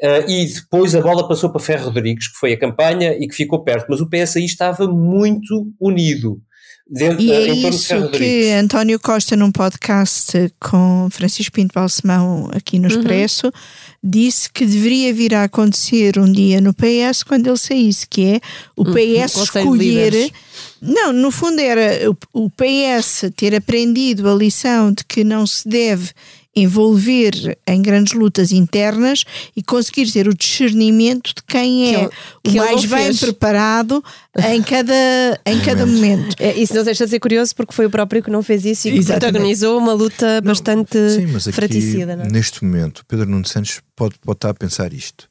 Uh, 0.01 0.29
e 0.29 0.45
depois 0.45 0.95
a 0.95 1.01
bola 1.01 1.27
passou 1.27 1.49
para 1.51 1.61
Ferro 1.61 1.85
Rodrigues, 1.85 2.29
que 2.29 2.37
foi 2.37 2.53
a 2.53 2.59
campanha 2.59 3.13
e 3.13 3.27
que 3.27 3.35
ficou 3.35 3.63
perto, 3.63 3.87
mas 3.89 3.99
o 3.99 4.09
PS 4.09 4.37
aí 4.37 4.45
estava 4.45 4.87
muito 4.87 5.71
unido. 5.79 6.41
Dentro, 6.89 7.21
e 7.21 7.31
é 7.31 7.47
isso 7.53 8.09
que 8.09 8.51
António 8.51 8.99
Costa, 8.99 9.37
num 9.37 9.51
podcast 9.51 10.53
com 10.59 11.07
Francisco 11.09 11.53
Pinto 11.53 11.73
Balsemão 11.73 12.49
aqui 12.53 12.77
no 12.77 12.89
uhum. 12.89 12.99
Expresso, 12.99 13.47
uhum. 13.47 13.51
disse 14.03 14.51
que 14.51 14.65
deveria 14.65 15.13
vir 15.13 15.33
a 15.33 15.45
acontecer 15.45 16.19
um 16.19 16.29
dia 16.29 16.59
no 16.59 16.73
PS 16.73 17.23
quando 17.23 17.47
ele 17.47 17.57
saísse, 17.57 18.05
que 18.05 18.25
é 18.25 18.41
o 18.75 18.83
PS 18.83 19.35
uhum. 19.35 19.43
escolher. 19.43 20.31
Não, 20.81 21.13
no 21.13 21.31
fundo 21.31 21.61
era 21.61 22.11
o, 22.11 22.45
o 22.45 22.49
PS 22.49 23.31
ter 23.35 23.55
aprendido 23.55 24.29
a 24.29 24.35
lição 24.35 24.91
de 24.91 25.05
que 25.05 25.23
não 25.23 25.47
se 25.47 25.67
deve 25.67 26.11
envolver 26.55 27.57
em 27.67 27.81
grandes 27.81 28.13
lutas 28.13 28.51
internas 28.51 29.23
e 29.55 29.63
conseguir 29.63 30.11
ter 30.11 30.27
o 30.27 30.35
discernimento 30.35 31.33
de 31.35 31.43
quem 31.47 31.95
é 31.95 32.09
que 32.43 32.51
o 32.51 32.55
mais 32.55 32.85
bem 32.85 33.05
fez. 33.05 33.19
preparado 33.19 34.03
em 34.49 34.61
cada, 34.61 34.93
em 35.45 35.59
cada 35.61 35.85
momento. 35.85 36.35
É, 36.39 36.53
isso 36.53 36.75
não 36.75 36.83
deixa 36.83 37.05
de 37.05 37.11
ser 37.11 37.19
curioso 37.19 37.55
porque 37.55 37.73
foi 37.73 37.85
o 37.85 37.89
próprio 37.89 38.21
que 38.21 38.29
não 38.29 38.43
fez 38.43 38.65
isso 38.65 38.87
e 38.87 38.99
que 38.99 39.05
protagonizou 39.05 39.77
uma 39.77 39.93
luta 39.93 40.41
não, 40.41 40.49
bastante 40.49 40.97
sim, 41.09 41.27
mas 41.27 41.47
aqui, 41.47 41.55
fraticida. 41.55 42.15
Não? 42.15 42.25
É? 42.25 42.29
Neste 42.29 42.63
momento, 42.63 43.03
Pedro 43.07 43.29
Nuno 43.29 43.47
Santos 43.47 43.81
pode, 43.95 44.15
pode 44.19 44.37
estar 44.37 44.49
a 44.49 44.53
pensar 44.53 44.93
isto. 44.93 45.27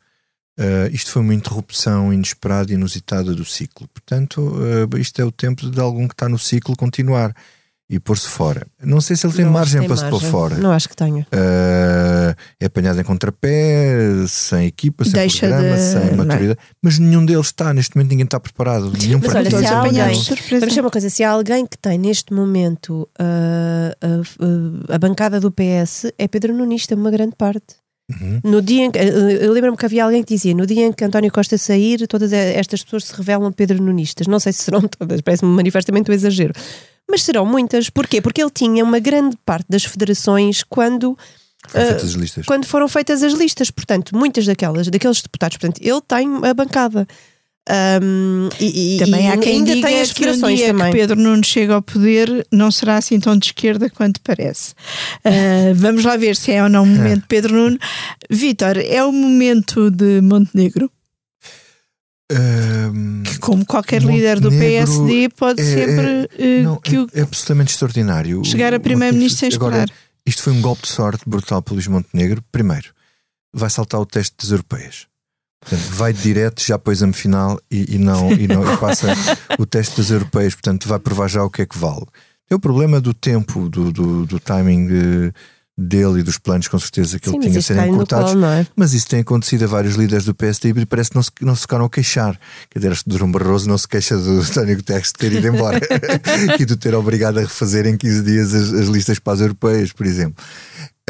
Uh, 0.58 0.92
isto 0.92 1.11
foi 1.11 1.22
uma 1.22 1.35
interrupção 1.35 2.12
inesperada 2.12 2.70
e 2.70 2.74
inusitada 2.74 3.35
do 3.35 3.44
ciclo. 3.44 3.88
Portanto, 3.88 4.40
uh, 4.40 4.98
isto 4.98 5.20
é 5.20 5.24
o 5.24 5.32
tempo 5.32 5.70
de 5.70 5.80
algum 5.80 6.06
que 6.06 6.14
está 6.14 6.28
no 6.28 6.38
ciclo 6.38 6.76
continuar 6.76 7.35
e 7.92 8.00
pôr-se 8.00 8.26
fora. 8.26 8.66
Não 8.83 9.02
sei 9.02 9.14
se 9.16 9.26
ele 9.26 9.35
tem 9.35 9.44
não 9.44 9.52
margem 9.52 9.81
tem 9.81 9.87
para 9.87 9.96
margem. 9.96 10.18
se 10.18 10.24
pôr 10.24 10.31
fora. 10.31 10.57
Não 10.57 10.72
acho 10.72 10.88
que 10.88 10.96
tenha. 10.96 11.26
Uh, 11.31 12.35
é 12.59 12.64
apanhado 12.64 12.98
em 12.98 13.05
contrapé, 13.05 14.26
sem 14.26 14.66
equipa, 14.66 15.05
sem 15.05 15.12
Deixa 15.12 15.46
programa, 15.46 15.76
de... 15.76 15.83
sem 15.83 16.16
maturidade. 16.16 16.59
Não. 16.59 16.76
Mas 16.81 16.98
nenhum 16.98 17.26
deles 17.26 17.48
está, 17.48 17.74
neste 17.74 17.94
momento 17.94 18.11
ninguém 18.11 18.24
está 18.24 18.40
preparado. 18.40 18.90
Nenhum 18.98 19.20
Mas 19.22 19.35
olha, 19.35 19.50
se 19.50 19.66
há 19.66 19.78
alguém, 19.78 20.14
vamos 20.48 20.68
dizer 20.68 20.81
uma 20.81 20.90
coisa, 20.90 21.11
se 21.11 21.22
há 21.22 21.31
alguém 21.31 21.66
que 21.66 21.76
tem 21.76 21.98
neste 21.98 22.33
momento 22.33 23.07
uh, 23.20 24.09
uh, 24.09 24.92
a 24.94 24.98
bancada 24.98 25.38
do 25.38 25.52
PS, 25.52 26.07
é 26.16 26.26
Pedro 26.26 26.55
Nunista, 26.55 26.94
uma 26.94 27.11
grande 27.11 27.37
parte. 27.37 27.76
Uhum. 28.11 28.40
No 28.42 28.62
dia 28.62 28.87
em 28.87 28.90
que, 28.90 28.98
eu 28.98 29.52
lembro-me 29.52 29.76
que 29.76 29.85
havia 29.85 30.05
alguém 30.05 30.22
que 30.22 30.35
dizia: 30.35 30.55
no 30.55 30.66
dia 30.66 30.87
em 30.87 30.92
que 30.92 31.05
António 31.05 31.31
Costa 31.31 31.59
sair, 31.59 32.07
todas 32.09 32.33
estas 32.33 32.83
pessoas 32.83 33.05
se 33.05 33.14
revelam 33.14 33.52
Pedro 33.52 33.83
Nunistas. 33.83 34.26
Não 34.26 34.40
sei 34.40 34.52
se 34.55 34.62
serão 34.62 34.81
todas, 34.88 35.20
parece-me 35.20 35.50
manifestamente 35.50 36.11
um 36.11 36.14
exagero. 36.14 36.55
Mas 37.12 37.25
serão 37.25 37.44
muitas. 37.44 37.90
Porquê? 37.90 38.22
Porque 38.22 38.40
ele 38.40 38.51
tinha 38.51 38.83
uma 38.83 38.98
grande 38.98 39.37
parte 39.44 39.66
das 39.68 39.85
federações 39.85 40.64
quando. 40.64 41.11
Uh, 41.68 42.44
quando 42.46 42.64
foram 42.64 42.88
feitas 42.88 43.22
as 43.22 43.35
listas, 43.35 43.70
portanto, 43.70 44.16
muitas 44.16 44.46
daquelas, 44.46 44.88
daqueles 44.88 45.20
deputados, 45.20 45.59
portanto, 45.59 45.79
ele 45.81 46.01
tem 46.01 46.27
a 46.42 46.55
bancada. 46.55 47.07
Um, 48.03 48.48
e, 48.59 48.96
também 48.98 49.27
e 49.27 49.29
há 49.29 49.37
quem 49.37 49.59
ainda 49.59 49.75
diga 49.75 49.87
tem 49.87 50.01
as 50.01 50.12
que 50.12 50.29
um 50.29 50.33
dia 50.33 50.66
também. 50.68 50.87
que 50.87 50.98
Pedro 50.98 51.16
Nuno 51.20 51.44
chega 51.44 51.75
ao 51.75 51.83
poder 51.83 52.44
não 52.51 52.72
será 52.72 52.96
assim 52.96 53.20
tão 53.20 53.37
de 53.37 53.46
esquerda 53.46 53.88
quanto 53.88 54.20
parece. 54.22 54.72
Uh, 55.25 55.72
vamos 55.77 56.05
lá 56.05 56.16
ver 56.16 56.35
se 56.35 56.51
é 56.51 56.62
ou 56.62 56.68
não 56.68 56.83
o 56.83 56.87
momento 56.87 57.20
de 57.20 57.29
Pedro 57.29 57.55
Nuno. 57.55 57.79
Vítor, 58.29 58.79
é 58.79 59.05
o 59.05 59.12
momento 59.12 59.90
de 59.90 60.20
Montenegro? 60.22 60.90
Que, 63.25 63.38
como 63.38 63.64
qualquer 63.64 64.03
líder 64.03 64.40
do 64.40 64.51
PSD, 64.51 65.29
pode 65.31 65.61
é, 65.61 65.64
sempre 65.64 66.29
é, 66.38 66.61
uh, 66.61 66.62
não, 66.64 66.77
que 66.77 66.97
é, 66.97 67.21
é 67.21 67.23
absolutamente 67.23 67.73
extraordinário. 67.73 68.45
Chegar 68.45 68.75
a 68.75 68.81
primeiro-ministro 68.81 69.40
sem 69.40 69.49
esperar. 69.49 69.68
Agora, 69.68 69.92
isto 70.27 70.42
foi 70.42 70.53
um 70.53 70.61
golpe 70.61 70.83
de 70.83 70.88
sorte 70.88 71.23
brutal 71.27 71.62
para 71.62 71.75
Luís 71.75 71.87
Montenegro. 71.87 72.42
Primeiro, 72.53 72.90
vai 73.53 73.71
saltar 73.71 74.01
o 74.01 74.07
teste 74.07 74.37
das 74.38 74.51
europeias. 74.51 75.07
Portanto, 75.61 75.88
vai 75.90 76.12
direto 76.12 76.62
já 76.64 76.77
para 76.77 76.90
o 76.90 76.92
exame 76.92 77.12
final 77.12 77.61
e, 77.71 77.95
e 77.95 77.99
não, 77.99 78.33
e 78.33 78.49
não 78.49 78.75
e 78.75 78.77
passa 78.79 79.09
o 79.59 79.64
teste 79.64 79.97
das 79.97 80.11
europeias, 80.11 80.55
portanto, 80.55 80.88
vai 80.88 80.99
provar 80.99 81.29
já 81.29 81.45
o 81.45 81.51
que 81.51 81.62
é 81.62 81.66
que 81.66 81.79
vale. 81.79 82.05
Tem 82.49 82.57
o 82.57 82.61
problema 82.61 83.01
do 83.01 83.14
tempo, 83.14 83.68
do, 83.68 83.92
do, 83.92 84.27
do 84.27 84.40
timing 84.40 84.87
de, 84.88 85.33
dele 85.83 86.21
e 86.21 86.23
dos 86.23 86.38
planos, 86.38 86.68
com 86.68 86.79
certeza, 86.79 87.18
que 87.18 87.29
Sim, 87.29 87.37
ele 87.37 87.49
tinha 87.49 87.59
a 87.59 87.62
serem 87.62 87.90
encurtados. 87.90 88.33
É? 88.33 88.66
Mas 88.77 88.92
isso 88.92 89.09
tem 89.09 89.21
acontecido 89.21 89.64
a 89.64 89.66
vários 89.66 89.95
líderes 89.95 90.25
do 90.25 90.35
PSD 90.35 90.71
e 90.71 90.87
parece 90.87 91.11
que 91.11 91.16
não 91.16 91.23
se, 91.23 91.31
não 91.40 91.55
se 91.55 91.62
ficaram 91.62 91.85
a 91.85 91.90
queixar. 91.90 92.38
Quer 92.71 92.79
dizer, 92.79 92.92
acho 92.92 93.05
que 93.05 93.11
Durão 93.11 93.31
Barroso 93.31 93.68
não 93.68 93.77
se 93.77 93.88
queixa 93.88 94.16
do 94.16 94.40
António 94.42 94.77
Guterres 94.77 95.09
de 95.09 95.14
ter 95.14 95.33
ido 95.33 95.47
embora 95.47 95.81
e 96.59 96.64
de 96.64 96.77
ter 96.77 96.95
obrigado 96.95 97.38
a 97.38 97.42
refazer 97.42 97.87
em 97.87 97.97
15 97.97 98.23
dias 98.23 98.55
as, 98.55 98.73
as 98.73 98.87
listas 98.87 99.18
para 99.18 99.35
as 99.35 99.40
europeias, 99.40 99.92
por 99.92 100.07
exemplo. 100.07 100.42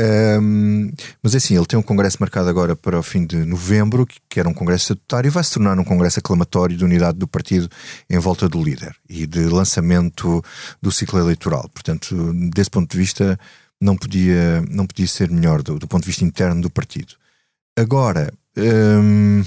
Um, 0.00 0.90
mas 1.22 1.34
é 1.34 1.36
assim, 1.36 1.54
ele 1.54 1.66
tem 1.66 1.78
um 1.78 1.82
congresso 1.82 2.16
marcado 2.18 2.48
agora 2.48 2.74
para 2.74 2.98
o 2.98 3.02
fim 3.02 3.26
de 3.26 3.36
novembro, 3.44 4.06
que 4.28 4.40
era 4.40 4.48
um 4.48 4.54
congresso 4.54 4.84
estatutário, 4.84 5.28
e 5.28 5.30
vai 5.30 5.44
se 5.44 5.52
tornar 5.52 5.78
um 5.78 5.84
congresso 5.84 6.18
aclamatório 6.18 6.76
de 6.76 6.84
unidade 6.84 7.18
do 7.18 7.28
partido 7.28 7.68
em 8.08 8.18
volta 8.18 8.48
do 8.48 8.62
líder 8.62 8.94
e 9.08 9.26
de 9.26 9.44
lançamento 9.44 10.42
do 10.80 10.90
ciclo 10.90 11.18
eleitoral. 11.18 11.68
Portanto, 11.68 12.32
desse 12.54 12.70
ponto 12.70 12.90
de 12.90 12.96
vista, 12.96 13.38
não 13.82 13.96
podia, 13.96 14.62
não 14.70 14.86
podia 14.86 15.06
ser 15.06 15.30
melhor 15.30 15.62
do, 15.62 15.78
do 15.78 15.88
ponto 15.88 16.02
de 16.02 16.08
vista 16.08 16.24
interno 16.24 16.62
do 16.62 16.70
partido. 16.70 17.14
Agora, 17.76 18.32
um, 18.56 19.42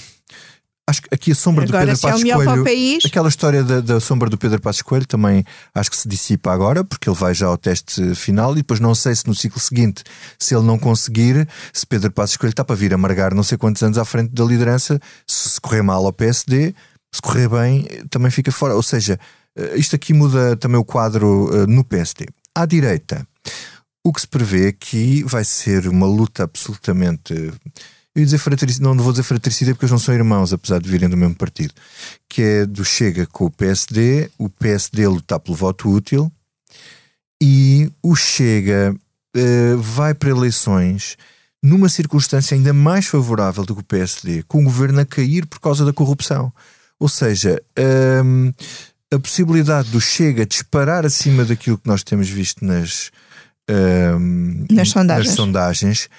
Acho 0.88 1.02
que 1.02 1.08
aqui 1.12 1.32
a 1.32 1.36
sombra 1.36 1.63
agora, 1.63 1.84
do 1.84 1.88
Pedro 1.88 2.02
Passos 2.02 2.24
é 2.24 2.34
Coelho, 2.34 3.00
aquela 3.04 3.28
história 3.28 3.63
da, 3.63 3.82
da, 3.82 4.00
sombra 4.00 4.30
do 4.30 4.38
Pedro 4.38 4.62
Passos 4.62 4.84
Coelho 4.84 5.08
também 5.08 5.43
acho 5.74 5.89
que 5.89 5.98
se 5.98 6.08
dissipa 6.08 6.54
agora, 6.54 6.84
porque 6.84 7.10
ele 7.10 7.17
vai 7.17 7.34
já 7.34 7.48
ao 7.48 7.58
teste 7.58 8.13
final 8.13 8.52
e 8.52 8.58
depois 8.58 8.80
não 8.80 8.93
sei 8.93 9.15
se 9.15 9.26
no 9.26 9.34
ciclo 9.34 9.60
seguinte, 9.60 10.04
se 10.38 10.54
ele 10.54 10.63
não 10.63 10.78
conseguir, 10.78 11.50
se 11.74 11.88
Pedro 11.88 12.12
Passos 12.12 12.38
Coelho 12.38 12.52
está 12.52 12.63
para 12.63 12.76
vir 12.76 12.93
amargar 12.93 13.34
não 13.34 13.41
sei 13.41 13.58
quantos 13.58 13.82
anos 13.82 13.98
à 13.98 14.06
frente 14.06 14.32
da 14.32 14.43
liderança, 14.43 15.00
se 15.26 15.60
correr 15.60 15.82
mal 15.82 16.06
ao 16.06 16.13
PSD, 16.13 16.76
se 17.12 17.19
correr 17.19 17.50
bem, 17.50 17.88
também 18.12 18.30
fica 18.30 18.52
fora. 18.52 18.76
Ou 18.76 18.84
seja, 18.84 19.19
eh, 19.56 19.78
isto 19.78 19.95
aqui 19.95 20.13
muda 20.13 20.56
também 20.56 20.80
o 20.80 20.86
quadro 20.86 21.50
eh, 21.52 21.65
no 21.65 21.84
PSD. 21.84 22.28
À 22.54 22.63
direita, 22.63 23.28
o 24.06 24.13
que 24.13 24.22
se 24.22 24.28
prevê 24.28 24.68
aqui 24.68 25.24
vai 25.24 25.44
ser 25.44 25.88
uma 25.88 26.06
luta 26.06 26.44
absolutamente 26.44 27.34
eu 27.34 28.22
ia 28.22 28.26
dizer 28.26 28.38
fratricida, 28.38 28.86
não 28.86 28.96
vou 29.04 29.12
dizer 29.12 29.24
fratricida 29.24 29.74
porque 29.74 29.84
eles 29.84 29.91
não 29.91 30.00
são 30.00 30.13
irmãos, 30.13 30.54
apesar 30.54 30.80
de 30.80 30.89
virem 30.89 31.10
do 31.10 31.18
mesmo 31.18 31.36
partido, 31.36 31.74
que 32.30 32.41
é 32.41 32.65
do 32.65 32.86
Chega 32.86 33.26
com 33.26 33.46
o 33.46 33.52
PSD, 33.52 34.30
o 34.38 34.48
PSD 34.48 35.06
lutar 35.06 35.38
pelo 35.39 35.58
voto 35.58 35.89
útil 35.89 36.32
e 37.44 37.91
o 38.02 38.15
Chega 38.15 38.96
uh, 39.36 39.78
vai 39.80 40.13
para 40.13 40.30
eleições 40.30 41.18
numa 41.62 41.89
circunstância 41.89 42.56
ainda 42.56 42.72
mais 42.72 43.08
favorável 43.08 43.65
do 43.65 43.74
que 43.76 43.82
o 43.82 43.86
PSD, 43.86 44.44
com 44.44 44.62
o 44.62 44.65
governo 44.65 45.02
a 45.02 45.06
cair 45.06 45.46
por 45.48 45.60
causa 45.60 45.84
da 45.84 45.91
corrupção. 45.91 46.54
Ou 47.00 47.10
seja, 47.10 47.62
ehm, 47.76 48.52
a 49.12 49.18
possibilidade 49.18 49.89
do 49.89 50.00
Chega 50.00 50.46
disparar 50.46 51.06
acima 51.06 51.44
daquilo 51.44 51.78
que 51.80 51.88
nós 51.88 52.04
temos 52.04 52.30
visto 52.30 52.63
nas, 52.63 53.12
um, 53.69 54.65
nas 54.71 54.89
sondagens, 54.89 55.28
nas 55.28 55.36
sondagens 55.36 56.10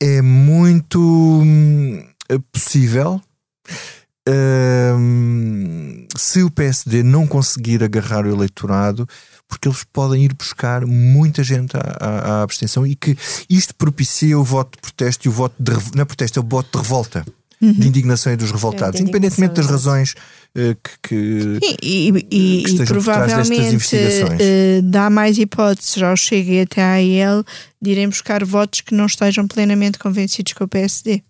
é 0.00 0.22
muito 0.22 1.00
hum, 1.00 2.02
possível. 2.52 3.20
Hum, 4.28 6.06
se 6.16 6.42
o 6.42 6.50
PSD 6.50 7.02
não 7.02 7.26
conseguir 7.26 7.82
agarrar 7.84 8.26
o 8.26 8.34
eleitorado, 8.34 9.06
porque 9.48 9.68
eles 9.68 9.84
podem 9.84 10.24
ir 10.24 10.34
buscar 10.34 10.84
muita 10.84 11.44
gente 11.44 11.76
à, 11.76 11.80
à, 12.00 12.08
à 12.08 12.42
abstenção 12.42 12.86
e 12.86 12.96
que 12.96 13.16
isto 13.48 13.74
propicia 13.74 14.38
o 14.38 14.42
voto 14.42 14.76
de 14.76 14.82
protesto 14.82 15.26
e 15.26 15.28
o 15.28 15.32
voto 15.32 15.54
de 15.58 15.72
não 15.94 16.02
é 16.02 16.04
protesto, 16.04 16.40
é 16.40 16.42
o 16.42 16.46
voto 16.46 16.68
de 16.72 16.82
revolta. 16.82 17.24
Uhum. 17.60 17.72
De 17.72 17.88
indignação 17.88 18.32
e 18.34 18.36
dos 18.36 18.50
revoltados, 18.50 19.00
é, 19.00 19.02
independentemente 19.02 19.54
das 19.54 19.66
razões 19.66 20.12
uh, 20.54 20.76
que, 20.82 21.08
que, 21.08 21.58
e, 21.82 22.08
e, 22.10 22.62
que 22.64 22.82
e 22.82 22.84
provavelmente 22.84 23.76
uh, 23.76 24.82
dá 24.82 25.08
mais 25.08 25.38
hipóteses 25.38 26.02
ao 26.02 26.14
Chega 26.18 26.52
e 26.52 26.60
até 26.60 26.82
à 26.82 26.92
AEL 26.96 27.42
de 27.80 27.90
irem 27.90 28.10
buscar 28.10 28.44
votos 28.44 28.82
que 28.82 28.94
não 28.94 29.06
estejam 29.06 29.48
plenamente 29.48 29.98
convencidos 29.98 30.52
com 30.52 30.64
o 30.64 30.68
PSD. 30.68 31.22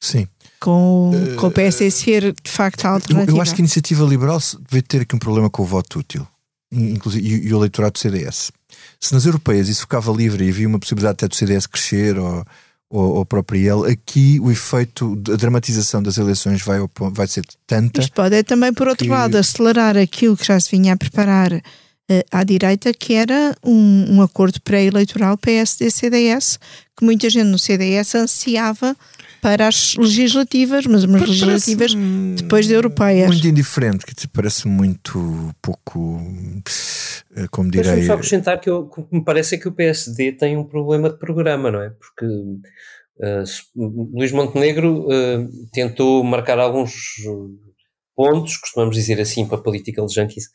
Sim. 0.00 0.26
Com, 0.58 1.10
uh, 1.10 1.36
com 1.36 1.48
o 1.48 1.50
PSD 1.50 1.90
ser 1.90 2.32
de 2.32 2.50
facto 2.50 2.86
a 2.86 2.90
alternativa. 2.90 3.30
Eu, 3.30 3.36
eu, 3.36 3.42
acho 3.42 3.54
que 3.54 3.60
a 3.60 3.64
iniciativa 3.64 4.04
liberal 4.06 4.40
deve 4.70 4.82
ter 4.82 5.02
aqui 5.02 5.14
um 5.14 5.18
problema 5.18 5.50
com 5.50 5.62
o 5.62 5.66
voto 5.66 5.98
útil, 5.98 6.26
inclusive, 6.72 7.28
e, 7.28 7.46
e 7.46 7.52
o 7.52 7.58
eleitorado 7.58 7.92
do 7.92 7.98
CDS. 7.98 8.50
Se 8.98 9.12
nas 9.12 9.26
europeias 9.26 9.68
isso 9.68 9.82
ficava 9.82 10.10
livre 10.12 10.46
e 10.46 10.48
havia 10.48 10.66
uma 10.66 10.78
possibilidade 10.78 11.12
até 11.12 11.28
do 11.28 11.34
CDS 11.34 11.66
crescer 11.66 12.18
ou 12.18 12.42
ou, 12.90 13.16
ou 13.16 13.26
ele, 13.52 13.92
aqui 13.92 14.40
o 14.40 14.50
efeito 14.50 15.14
da 15.16 15.36
dramatização 15.36 16.02
das 16.02 16.16
eleições 16.16 16.62
vai, 16.62 16.78
vai 17.12 17.26
ser 17.26 17.44
tanta. 17.66 18.00
Isto 18.00 18.12
pode 18.12 18.34
é 18.34 18.42
também, 18.42 18.72
por 18.72 18.88
outro 18.88 19.04
que... 19.04 19.10
lado, 19.10 19.36
acelerar 19.36 19.96
aquilo 19.96 20.36
que 20.36 20.46
já 20.46 20.58
se 20.58 20.70
vinha 20.70 20.94
a 20.94 20.96
preparar 20.96 21.52
uh, 21.52 21.62
à 22.30 22.42
direita, 22.44 22.92
que 22.94 23.12
era 23.14 23.54
um, 23.62 24.16
um 24.16 24.22
acordo 24.22 24.60
pré-eleitoral 24.62 25.36
PSD-CDS, 25.36 26.58
que 26.96 27.04
muita 27.04 27.28
gente 27.28 27.48
no 27.48 27.58
CDS 27.58 28.14
ansiava 28.14 28.96
para 29.40 29.68
as 29.68 29.94
legislativas, 29.96 30.86
mas 30.86 31.04
umas 31.04 31.22
legislativas 31.22 31.94
depois 32.36 32.66
da 32.68 32.74
europeias. 32.74 33.28
Muito 33.28 33.46
indiferente, 33.46 34.04
que 34.04 34.14
te 34.14 34.28
parece 34.28 34.66
muito 34.68 35.54
pouco, 35.62 36.20
eh, 37.36 37.46
como 37.50 37.70
direi. 37.70 37.84
Deixa-me 37.84 38.06
só 38.06 38.14
acrescentar 38.14 38.60
que, 38.60 38.68
eu, 38.68 38.88
que 38.88 39.04
me 39.10 39.24
parece 39.24 39.54
é 39.54 39.58
que 39.58 39.68
o 39.68 39.72
PSD 39.72 40.32
tem 40.32 40.56
um 40.56 40.64
problema 40.64 41.10
de 41.10 41.18
programa, 41.18 41.70
não 41.70 41.82
é? 41.82 41.90
Porque 41.90 42.26
uh, 42.26 43.44
Luís 44.14 44.32
Montenegro 44.32 45.06
uh, 45.06 45.68
tentou 45.72 46.22
marcar 46.24 46.58
alguns 46.58 46.92
pontos, 48.18 48.56
costumamos 48.56 48.96
dizer 48.96 49.20
assim, 49.20 49.46
para 49.46 49.58
political 49.58 50.08
junkies, 50.08 50.46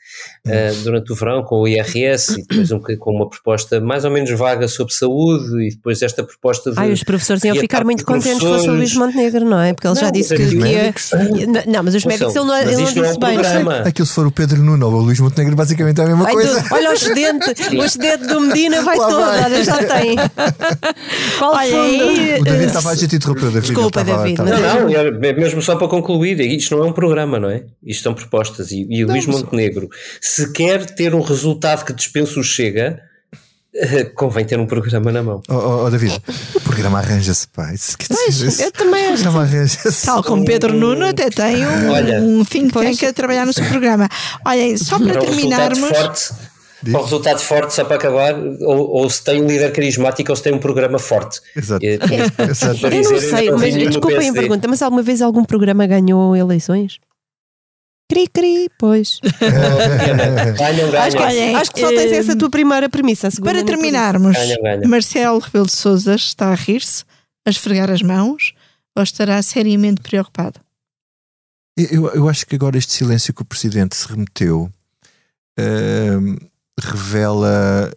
uh, 0.45 0.84
durante 0.84 1.13
o 1.13 1.15
verão, 1.15 1.43
com 1.43 1.62
o 1.62 1.65
IRS 1.65 2.34
e 2.38 2.45
depois 2.45 2.71
um, 2.71 2.80
com 2.99 3.12
uma 3.12 3.30
proposta 3.30 3.80
mais 3.80 4.04
ou 4.04 4.12
menos 4.12 4.30
vaga 4.32 4.67
sobre 4.67 4.93
saúde 4.93 5.67
e 5.67 5.69
depois 5.69 6.02
esta 6.02 6.26
proposta 6.26 6.71
de. 6.71 6.78
Ai, 6.78 6.91
os 6.91 7.06
professores 7.06 7.41
iam 7.45 7.56
ficar 7.56 7.86
muito 7.86 8.04
contentes 8.04 8.41
com 8.41 8.47
o 8.47 8.76
Luís 8.76 8.93
Montenegro, 8.93 9.45
não 9.45 9.62
é? 9.62 9.71
Porque 9.71 9.88
ele 9.88 9.95
não, 9.95 10.02
já 10.02 10.10
disse 10.10 10.36
que, 10.36 10.45
que 10.45 10.56
ia. 10.58 10.93
Não, 11.65 11.84
mas 11.84 11.95
os 11.95 12.04
médicos 12.04 12.36
ele 12.36 12.45
não, 12.45 12.58
ele 12.58 12.71
não 12.73 12.84
disse 12.84 12.95
não 12.97 13.06
é 13.06 13.13
um 13.13 13.17
bem. 13.17 13.34
Programa. 13.36 13.78
Aquilo 13.78 14.08
se 14.08 14.13
for 14.13 14.28
o 14.28 14.32
Pedro 14.32 14.62
Nuno 14.62 14.86
ou 14.86 14.93
o 14.95 15.02
Luís 15.02 15.21
Montenegro, 15.21 15.56
basicamente 15.56 16.02
é 16.02 16.04
a 16.04 16.08
mesma 16.08 16.28
Ai, 16.28 16.34
coisa. 16.34 16.62
Do, 16.62 16.76
olha 16.76 16.89
o 16.89 16.93
excedente, 16.93 17.45
o 17.78 17.86
excedente 17.86 18.28
do 18.28 18.41
Medina 18.41 18.82
vai 18.82 18.97
Lá 18.97 19.08
todo, 19.08 19.26
vai. 19.26 19.43
olha, 19.45 19.63
já 19.63 19.78
tem. 19.78 20.15
Qual 21.39 21.56
olha, 21.56 21.82
aí, 21.82 22.41
O 22.41 22.43
David 22.43 22.65
estava 22.65 22.89
a 22.89 22.95
gente 22.95 23.15
interromper, 23.15 23.45
David. 23.45 23.62
Desculpa, 23.62 24.04
David. 24.04 24.38
Não, 24.38 25.13
não, 25.13 25.19
mesmo 25.34 25.62
só 25.62 25.78
para 25.78 25.88
concluir, 25.88 26.41
isto 26.41 26.76
não 26.76 26.84
é 26.84 26.88
um 26.89 26.93
programa, 26.93 27.39
não 27.39 27.49
é? 27.49 27.52
Isto 27.83 28.03
são 28.03 28.13
propostas. 28.13 28.71
E, 28.71 28.85
e 28.89 29.03
Luís 29.03 29.25
Montenegro, 29.25 29.89
se 30.21 30.51
quer 30.51 30.85
ter 30.85 31.13
um 31.13 31.21
resultado 31.21 31.85
que 31.85 31.93
dispensa 31.93 32.39
o 32.39 32.43
Chega, 32.43 33.01
convém 34.15 34.45
ter 34.45 34.59
um 34.59 34.65
programa 34.65 35.11
na 35.11 35.23
mão. 35.23 35.41
Oh, 35.49 35.53
oh, 35.53 35.85
oh 35.85 35.89
David, 35.89 36.21
o 36.55 36.61
programa 36.61 36.99
arranja-se. 36.99 37.47
Isso, 37.73 37.97
pois, 38.07 38.59
eu 38.59 38.71
também 38.71 39.07
acho. 39.07 39.27
arranja-se. 39.27 40.05
Tal 40.05 40.23
como 40.23 40.45
Pedro 40.45 40.73
Nuno 40.73 41.05
até 41.05 41.29
tem 41.29 41.65
um, 41.65 41.91
Olha, 41.91 42.21
um 42.21 42.45
think 42.45 42.71
tank 42.71 43.03
a 43.03 43.13
trabalhar 43.13 43.45
no 43.45 43.53
seu 43.53 43.65
programa. 43.65 44.07
Olhem, 44.45 44.77
só 44.77 44.99
para 44.99 45.19
terminarmos. 45.19 45.89
Forte, 45.89 46.33
para 46.83 46.99
um 46.99 47.03
resultado 47.03 47.39
forte, 47.39 47.73
só 47.73 47.85
para 47.85 47.95
acabar, 47.95 48.35
ou, 48.61 48.89
ou, 48.89 49.09
se 49.09 49.23
tem 49.23 49.41
um 49.41 49.47
líder 49.47 49.71
carismático 49.71 50.29
ou 50.31 50.35
se 50.35 50.43
tem 50.43 50.53
um 50.53 50.59
programa 50.59 50.99
forte. 50.99 51.39
Exato. 51.55 51.85
É, 51.85 51.97
Exato. 52.49 52.87
Eu 52.93 53.11
não 53.11 53.19
sei, 53.19 53.51
mas 53.51 53.73
desculpem 53.73 54.29
a 54.29 54.33
pergunta, 54.33 54.67
mas 54.67 54.81
alguma 54.81 55.01
vez 55.01 55.21
algum 55.21 55.45
programa 55.45 55.87
ganhou 55.87 56.35
eleições? 56.35 56.99
Cri, 58.13 58.28
cri, 58.28 58.69
pois. 58.78 59.19
acho, 61.02 61.17
que, 61.17 61.23
acho 61.23 61.71
que 61.71 61.80
só 61.80 61.88
tens 61.88 62.12
essa 62.12 62.38
tua 62.38 62.47
primeira 62.47 62.88
premissa. 62.88 63.28
Para 63.41 63.65
terminarmos, 63.65 64.38
Marcelo 64.88 65.39
Rebelo 65.39 65.65
de 65.65 65.71
Souza 65.71 66.13
está 66.13 66.49
a 66.49 66.54
rir-se 66.54 67.04
a 67.43 67.49
esfregar 67.49 67.89
as 67.89 68.04
mãos 68.04 68.54
ou 68.95 69.02
estará 69.02 69.41
seriamente 69.41 69.99
preocupado? 70.02 70.60
Eu, 71.76 72.08
eu 72.10 72.30
acho 72.30 72.45
que 72.45 72.54
agora 72.54 72.78
este 72.78 72.93
silêncio 72.93 73.34
que 73.34 73.41
o 73.41 73.45
Presidente 73.45 73.95
se 73.95 74.08
remeteu 74.08 74.71
uh, 75.60 76.49
revela 76.80 77.91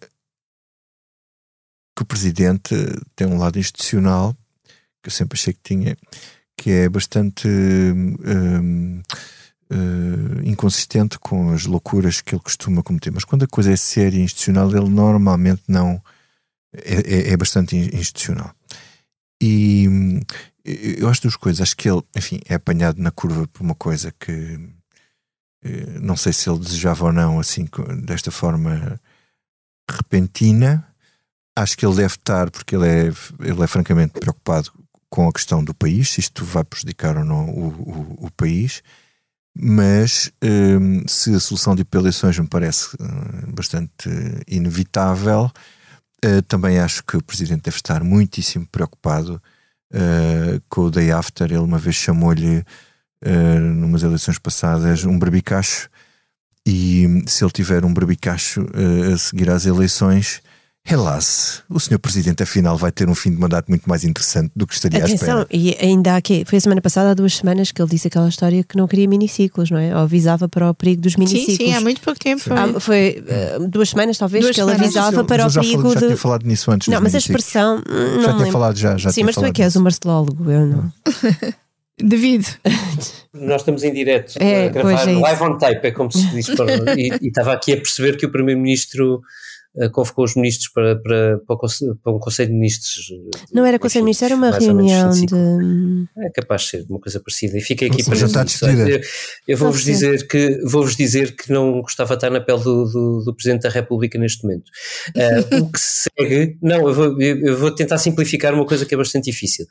que 1.95 2.01
o 2.01 2.05
Presidente 2.05 2.73
tem 3.15 3.27
um 3.27 3.37
lado 3.37 3.59
institucional, 3.59 4.35
que 5.03 5.09
eu 5.09 5.11
sempre 5.11 5.37
achei 5.37 5.53
que 5.53 5.61
tinha, 5.61 5.95
que 6.57 6.71
é 6.71 6.89
bastante 6.89 7.47
uh, 7.47 9.03
uh, 9.71 10.41
inconsistente 10.43 11.19
com 11.19 11.51
as 11.51 11.65
loucuras 11.65 12.21
que 12.21 12.35
ele 12.35 12.41
costuma 12.41 12.83
cometer. 12.83 13.11
Mas 13.11 13.23
quando 13.23 13.43
a 13.43 13.47
coisa 13.47 13.71
é 13.71 13.75
séria 13.75 14.17
e 14.17 14.23
institucional, 14.23 14.69
ele 14.69 14.89
normalmente 14.89 15.63
não. 15.67 16.01
É, 16.73 17.29
é, 17.29 17.33
é 17.33 17.37
bastante 17.37 17.75
institucional. 17.75 18.53
E 19.41 19.87
eu 20.63 21.07
acho 21.09 21.21
duas 21.21 21.35
coisas. 21.35 21.61
Acho 21.61 21.77
que 21.77 21.89
ele, 21.89 22.01
enfim, 22.15 22.39
é 22.47 22.55
apanhado 22.55 23.01
na 23.01 23.11
curva 23.11 23.47
por 23.47 23.61
uma 23.61 23.75
coisa 23.75 24.13
que 24.19 24.59
eh, 25.63 25.99
não 26.01 26.15
sei 26.15 26.33
se 26.33 26.49
ele 26.49 26.59
desejava 26.59 27.05
ou 27.05 27.13
não, 27.13 27.39
assim, 27.39 27.67
desta 28.03 28.31
forma 28.31 28.99
repentina. 29.89 30.85
Acho 31.57 31.77
que 31.77 31.85
ele 31.85 31.95
deve 31.95 32.15
estar, 32.15 32.51
porque 32.51 32.75
ele 32.75 32.87
é, 32.87 33.07
ele 33.39 33.63
é 33.63 33.67
francamente 33.67 34.19
preocupado 34.19 34.71
com 35.09 35.27
a 35.27 35.33
questão 35.33 35.63
do 35.63 35.73
país, 35.73 36.11
se 36.11 36.19
isto 36.19 36.43
vai 36.45 36.63
prejudicar 36.63 37.17
ou 37.17 37.25
não 37.25 37.49
o, 37.49 37.67
o, 37.67 38.25
o 38.27 38.31
país. 38.31 38.83
Mas 39.59 40.31
um, 40.43 41.07
se 41.07 41.33
a 41.33 41.39
solução 41.39 41.75
de 41.75 41.85
eleições 41.93 42.37
me 42.37 42.47
parece 42.47 42.95
uh, 42.95 43.51
bastante 43.53 44.09
inevitável, 44.47 45.51
uh, 46.23 46.41
também 46.47 46.79
acho 46.79 47.03
que 47.03 47.17
o 47.17 47.23
Presidente 47.23 47.63
deve 47.63 47.77
estar 47.77 48.03
muitíssimo 48.03 48.67
preocupado 48.67 49.41
uh, 49.93 50.61
com 50.69 50.81
o 50.81 50.91
day 50.91 51.11
after. 51.11 51.47
Ele 51.47 51.57
uma 51.57 51.79
vez 51.79 51.95
chamou-lhe, 51.95 52.59
uh, 53.25 53.59
numas 53.59 54.03
eleições 54.03 54.37
passadas, 54.37 55.05
um 55.05 55.17
barbicacho. 55.17 55.89
E 56.65 57.23
se 57.25 57.43
ele 57.43 57.51
tiver 57.51 57.83
um 57.85 57.93
barbicacho 57.93 58.61
uh, 58.61 59.13
a 59.13 59.17
seguir 59.17 59.49
às 59.49 59.65
eleições, 59.65 60.41
Relaxe, 60.89 61.59
o 61.69 61.81
senhor 61.81 61.99
Presidente 61.99 62.43
afinal 62.43 62.77
vai 62.77 62.93
ter 62.93 63.09
um 63.09 63.13
fim 63.13 63.29
de 63.29 63.35
mandato 63.35 63.67
muito 63.67 63.89
mais 63.89 64.05
interessante 64.05 64.53
do 64.55 64.65
que 64.65 64.73
estaria 64.73 65.03
Atenção, 65.03 65.39
à 65.39 65.41
espera. 65.41 65.47
E 65.51 65.75
ainda 65.81 66.15
há 66.15 66.21
que 66.21 66.45
foi 66.45 66.59
a 66.59 66.61
semana 66.61 66.81
passada, 66.81 67.11
há 67.11 67.13
duas 67.13 67.35
semanas, 67.35 67.73
que 67.73 67.81
ele 67.81 67.89
disse 67.89 68.07
aquela 68.07 68.29
história 68.29 68.63
que 68.63 68.77
não 68.77 68.87
queria 68.87 69.05
miniciclos, 69.05 69.69
não 69.69 69.77
é? 69.77 69.93
Ou 69.93 70.03
avisava 70.03 70.47
para 70.47 70.69
o 70.69 70.73
perigo 70.73 71.01
dos 71.01 71.17
miniciclos. 71.17 71.57
Sim, 71.57 71.65
sim, 71.65 71.73
há 71.73 71.81
muito 71.81 71.99
pouco 71.99 72.17
tempo. 72.17 72.41
Foi, 72.41 72.55
ah, 72.55 72.79
foi 72.79 73.25
uh, 73.59 73.67
duas 73.67 73.89
semanas, 73.89 74.17
talvez, 74.17 74.45
duas 74.45 74.55
que 74.55 74.61
ele 74.61 74.71
avisava 74.71 75.25
para 75.25 75.45
o 75.45 75.51
perigo 75.51 75.81
falei, 75.81 75.95
de. 75.95 75.99
Já 75.99 76.07
tinha 76.07 76.17
falado 76.17 76.45
nisso 76.45 76.71
antes. 76.71 76.87
Não, 76.87 77.01
mas 77.01 77.13
a 77.13 77.17
expressão. 77.17 77.83
Não 77.85 78.21
já 78.21 78.33
tinha 78.35 78.49
falado, 78.49 78.77
já. 78.77 78.95
já 78.95 79.11
sim, 79.11 79.23
mas 79.23 79.35
tu 79.35 79.43
é 79.43 79.51
que 79.51 79.61
és 79.61 79.75
o 79.75 79.81
marcelólogo, 79.81 80.49
eu 80.49 80.65
não. 80.67 80.93
Devido. 82.01 82.47
Nós 83.33 83.61
estamos 83.61 83.83
em 83.83 83.91
direto 83.91 84.35
é, 84.39 84.67
a 84.67 84.69
gravar 84.69 85.09
é 85.09 85.13
live 85.13 85.43
on 85.43 85.57
tape, 85.57 85.87
é 85.87 85.91
como 85.91 86.09
se 86.11 86.25
diz. 86.27 86.49
Para, 86.49 86.97
e, 86.97 87.09
e 87.21 87.27
estava 87.27 87.51
aqui 87.51 87.73
a 87.73 87.75
perceber 87.75 88.15
que 88.15 88.25
o 88.25 88.31
Primeiro-Ministro 88.31 89.21
convocou 89.91 90.25
os 90.25 90.35
ministros 90.35 90.69
para, 90.69 90.95
para, 90.95 91.39
para, 91.45 91.57
para, 92.03 92.13
um 92.13 92.19
Conselho 92.19 92.49
de 92.49 92.55
Ministros. 92.55 93.11
Não 93.53 93.65
era 93.65 93.77
Conselho 93.77 94.01
de 94.01 94.05
Ministros, 94.05 94.31
era 94.31 94.35
uma 94.35 94.51
reunião 94.51 95.11
de. 95.11 96.07
É 96.17 96.29
capaz 96.31 96.63
de 96.63 96.69
ser 96.69 96.85
uma 96.89 96.99
coisa 96.99 97.19
parecida. 97.19 97.57
E 97.57 97.61
fiquei 97.61 97.87
aqui 97.89 98.03
para 98.03 98.15
está 98.15 98.71
Eu, 98.71 99.01
eu 99.47 99.57
vou-vos 99.57 99.83
dizer, 99.83 100.27
que, 100.27 100.61
vou 100.65 100.87
dizer 100.87 101.35
que 101.35 101.51
não 101.51 101.81
gostava 101.81 102.09
de 102.09 102.17
estar 102.17 102.29
na 102.29 102.41
pele 102.41 102.63
do, 102.63 102.85
do, 102.85 103.23
do 103.25 103.35
Presidente 103.35 103.63
da 103.63 103.69
República 103.69 104.17
neste 104.17 104.43
momento. 104.43 104.69
Uh, 105.15 105.61
o 105.61 105.71
que 105.71 105.79
segue. 105.79 106.57
Não, 106.61 106.87
eu 106.87 106.93
vou, 106.93 107.21
eu 107.21 107.57
vou 107.57 107.71
tentar 107.71 107.97
simplificar 107.97 108.53
uma 108.53 108.65
coisa 108.65 108.85
que 108.85 108.93
é 108.93 108.97
bastante 108.97 109.25
difícil. 109.25 109.65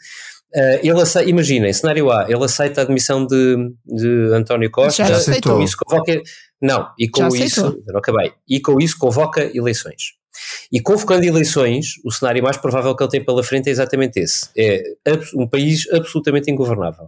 Uh, 0.55 0.79
ele 0.83 1.01
aceita, 1.01 1.29
imaginem, 1.29 1.73
cenário 1.73 2.11
A, 2.11 2.25
ele 2.29 2.45
aceita 2.45 2.81
a 2.81 2.85
admissão 2.85 3.27
de, 3.27 3.57
de 3.85 4.33
António 4.33 4.71
Costa, 4.71 5.05
Já 5.05 5.16
aceitou. 5.16 5.61
isso 5.61 5.77
convoca, 5.77 6.23
não, 6.61 6.88
e 6.99 7.09
com 7.09 7.29
isso, 7.35 7.83
não 7.87 7.99
acabei, 7.99 8.33
e 8.49 8.61
com 8.61 8.81
isso 8.81 8.97
convoca 8.99 9.51
eleições. 9.55 10.16
E 10.71 10.81
convocando 10.81 11.25
eleições, 11.25 11.95
o 12.05 12.12
cenário 12.12 12.42
mais 12.42 12.57
provável 12.57 12.95
que 12.95 13.03
ele 13.03 13.11
tem 13.11 13.25
pela 13.25 13.42
frente 13.42 13.69
é 13.69 13.73
exatamente 13.73 14.21
esse: 14.21 14.49
é 14.55 14.83
um 15.35 15.49
país 15.49 15.90
absolutamente 15.92 16.51
ingovernável. 16.51 17.07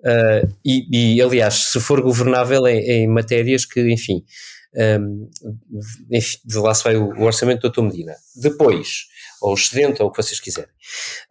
Uh, 0.00 0.52
e, 0.64 1.16
e, 1.16 1.22
aliás, 1.22 1.70
se 1.70 1.80
for 1.80 2.00
governável 2.00 2.66
em, 2.66 2.78
em 2.78 3.08
matérias 3.08 3.64
que, 3.64 3.80
enfim, 3.92 4.24
um, 5.00 5.30
enfim, 6.10 6.38
de 6.44 6.58
lá 6.58 6.74
se 6.74 6.84
vai 6.84 6.96
o, 6.96 7.08
o 7.08 7.22
orçamento 7.22 7.62
do 7.62 7.70
Dr. 7.70 7.82
Medina. 7.82 8.14
Depois, 8.34 9.06
ou 9.40 9.54
excedente, 9.54 10.02
ou 10.02 10.08
o 10.08 10.12
que 10.12 10.22
vocês 10.22 10.40
quiserem. 10.40 10.70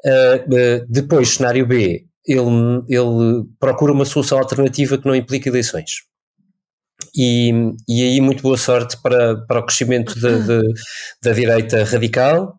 Uh, 0.06 0.82
uh, 0.82 0.86
depois, 0.89 1.36
cenário 1.36 1.65
B, 1.65 2.06
ele, 2.26 2.84
ele 2.89 3.44
procura 3.60 3.91
uma 3.91 4.06
solução 4.06 4.39
alternativa 4.39 4.98
que 4.98 5.06
não 5.06 5.15
implique 5.15 5.50
eleições. 5.50 6.04
E, 7.15 7.52
e 7.88 8.04
aí 8.04 8.22
muito 8.22 8.41
boa 8.41 8.58
sorte 8.58 8.98
para, 9.02 9.36
para 9.36 9.60
o 9.60 9.63
crescimento 9.65 10.13
de, 10.15 10.44
de, 10.44 10.62
da 11.22 11.32
direita 11.34 11.84
radical, 11.84 12.58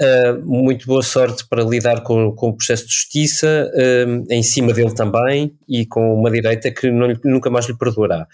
uh, 0.00 0.42
muito 0.44 0.86
boa 0.86 1.02
sorte 1.02 1.46
para 1.48 1.62
lidar 1.62 2.02
com, 2.02 2.32
com 2.32 2.48
o 2.48 2.56
processo 2.56 2.86
de 2.86 2.94
justiça 2.94 3.70
uh, 3.74 4.24
em 4.30 4.42
cima 4.42 4.72
dele 4.72 4.94
também 4.94 5.54
e 5.68 5.86
com 5.86 6.14
uma 6.14 6.30
direita 6.30 6.70
que 6.70 6.90
não, 6.90 7.08
nunca 7.24 7.50
mais 7.50 7.66
lhe 7.66 7.76
perdoará. 7.76 8.26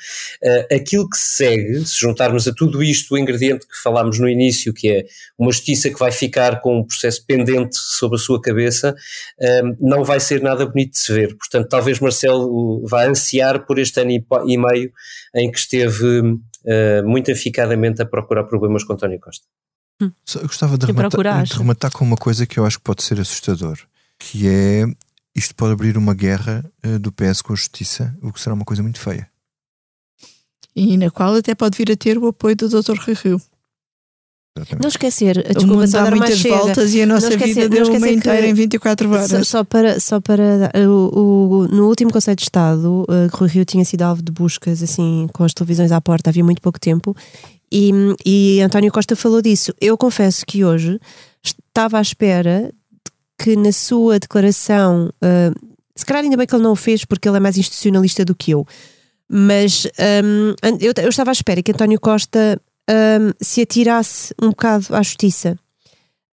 Uh, 0.43 0.75
aquilo 0.75 1.09
que 1.09 1.17
se 1.17 1.37
segue, 1.37 1.87
se 1.87 2.01
juntarmos 2.01 2.47
a 2.49 2.53
tudo 2.55 2.83
isto 2.83 3.15
o 3.15 3.19
ingrediente 3.19 3.67
que 3.67 3.77
falámos 3.83 4.19
no 4.19 4.29
início, 4.29 4.73
que 4.73 4.89
é 4.89 5.05
uma 5.39 5.53
justiça 5.53 5.91
que 5.91 5.99
vai 5.99 6.13
ficar 6.13 6.61
com 6.61 6.79
um 6.79 6.85
processo 6.85 7.25
pendente 7.27 7.77
sobre 7.77 8.17
a 8.17 8.21
sua 8.21 8.41
cabeça, 8.41 8.95
não 9.81 10.05
vai 10.05 10.21
ser 10.21 10.41
nada 10.41 10.67
bonito 10.67 10.93
de 10.93 10.99
se 10.99 11.13
ver. 11.13 11.37
Portanto, 11.37 11.69
talvez 11.69 11.99
Marcelo 12.01 12.87
vá 12.87 13.05
ansiar 13.05 13.67
por 13.67 13.79
este 13.79 14.01
ano 14.01 14.11
e 14.13 14.57
meio 14.57 14.93
em 15.35 15.51
que 15.51 15.59
esteve 15.59 16.21
uh, 16.21 17.07
muito 17.07 17.31
aficadamente 17.31 18.03
a 18.03 18.07
procurar 18.07 18.45
problemas 18.45 18.85
com 18.85 18.93
António 18.93 19.21
Costa. 19.21 19.47
Hum. 20.01 20.11
Eu 20.35 20.43
gostava 20.43 20.77
de 20.77 20.87
rematar, 20.87 21.45
de 21.45 21.55
rematar, 21.55 21.93
com 21.93 22.05
uma 22.05 22.17
coisa 22.17 22.47
que 22.47 22.59
eu 22.59 22.67
acho 22.67 22.79
que 22.79 22.85
pode 22.85 23.03
ser 23.03 23.21
assustador, 23.21 23.79
que 24.19 24.49
é 24.49 24.85
isto 25.35 25.55
pode 25.55 25.73
abrir 25.73 25.97
uma 25.97 26.15
guerra 26.15 26.65
uh, 26.85 26.99
do 26.99 27.13
PS 27.13 27.43
com 27.43 27.53
a 27.53 27.57
justiça, 27.57 28.17
o 28.23 28.33
que 28.33 28.41
será 28.41 28.55
uma 28.55 28.65
coisa 28.65 28.83
muito 28.83 29.01
feia. 29.01 29.31
E 30.75 30.97
na 30.97 31.11
qual 31.11 31.35
até 31.35 31.55
pode 31.55 31.77
vir 31.77 31.93
a 31.93 31.97
ter 31.97 32.19
o 32.19 32.27
apoio 32.27 32.57
do 32.57 32.69
Dr. 32.69 32.99
Rui 32.99 33.15
Rio. 33.15 33.43
Não 34.79 34.89
esquecer, 34.89 35.39
a 35.39 35.43
desculpa, 35.43 35.73
o 35.73 35.77
mundo 35.79 35.91
dá 35.91 36.11
muitas 36.11 36.43
voltas 36.43 36.93
e 36.93 37.01
a 37.01 37.07
nossa 37.07 37.29
esquecer, 37.31 37.55
vida 37.55 37.69
deu 37.71 37.87
uma 37.87 38.11
inteira 38.11 38.47
em 38.47 38.53
24 38.53 39.11
horas. 39.11 39.31
Só, 39.31 39.45
só 39.45 39.65
para, 39.65 39.99
só 39.99 40.21
para 40.21 40.71
o, 40.87 41.63
o, 41.63 41.69
no 41.69 41.89
último 41.89 42.13
Conselho 42.13 42.37
de 42.37 42.43
Estado, 42.43 43.07
uh, 43.09 43.35
Rui 43.35 43.49
Rio 43.49 43.65
tinha 43.65 43.83
sido 43.83 44.03
alvo 44.03 44.21
de 44.21 44.31
buscas 44.31 44.83
assim 44.83 45.27
com 45.33 45.43
as 45.43 45.55
televisões 45.55 45.91
à 45.91 46.03
porta, 46.03 46.29
havia 46.29 46.45
muito 46.45 46.61
pouco 46.61 46.79
tempo, 46.79 47.17
e, 47.73 47.93
e 48.27 48.61
António 48.61 48.93
Costa 48.93 49.17
falou 49.17 49.41
disso. 49.41 49.73
Eu 49.81 49.97
confesso 49.97 50.45
que 50.45 50.63
hoje 50.63 51.01
estava 51.43 51.97
à 51.97 52.03
espera 52.03 52.71
que 53.39 53.57
na 53.57 53.73
sua 53.73 54.19
declaração, 54.19 55.09
uh, 55.25 55.69
se 55.97 56.05
calhar 56.05 56.25
ainda 56.25 56.37
bem 56.37 56.47
que 56.47 56.55
ele 56.55 56.63
não 56.63 56.73
o 56.73 56.77
fez 56.77 57.07
porque 57.07 57.27
ele 57.27 57.39
é 57.39 57.41
mais 57.41 57.57
institucionalista 57.57 58.23
do 58.23 58.35
que 58.35 58.51
eu, 58.51 58.67
mas 59.27 59.87
um, 60.23 60.55
eu, 60.79 60.93
eu 61.03 61.09
estava 61.09 61.31
à 61.31 61.33
espera 61.33 61.63
que 61.63 61.73
António 61.73 61.99
Costa 61.99 62.61
um, 62.91 63.33
se 63.41 63.63
atirasse 63.63 64.35
um 64.41 64.51
bocado 64.51 64.87
à 64.91 65.03
justiça. 65.03 65.59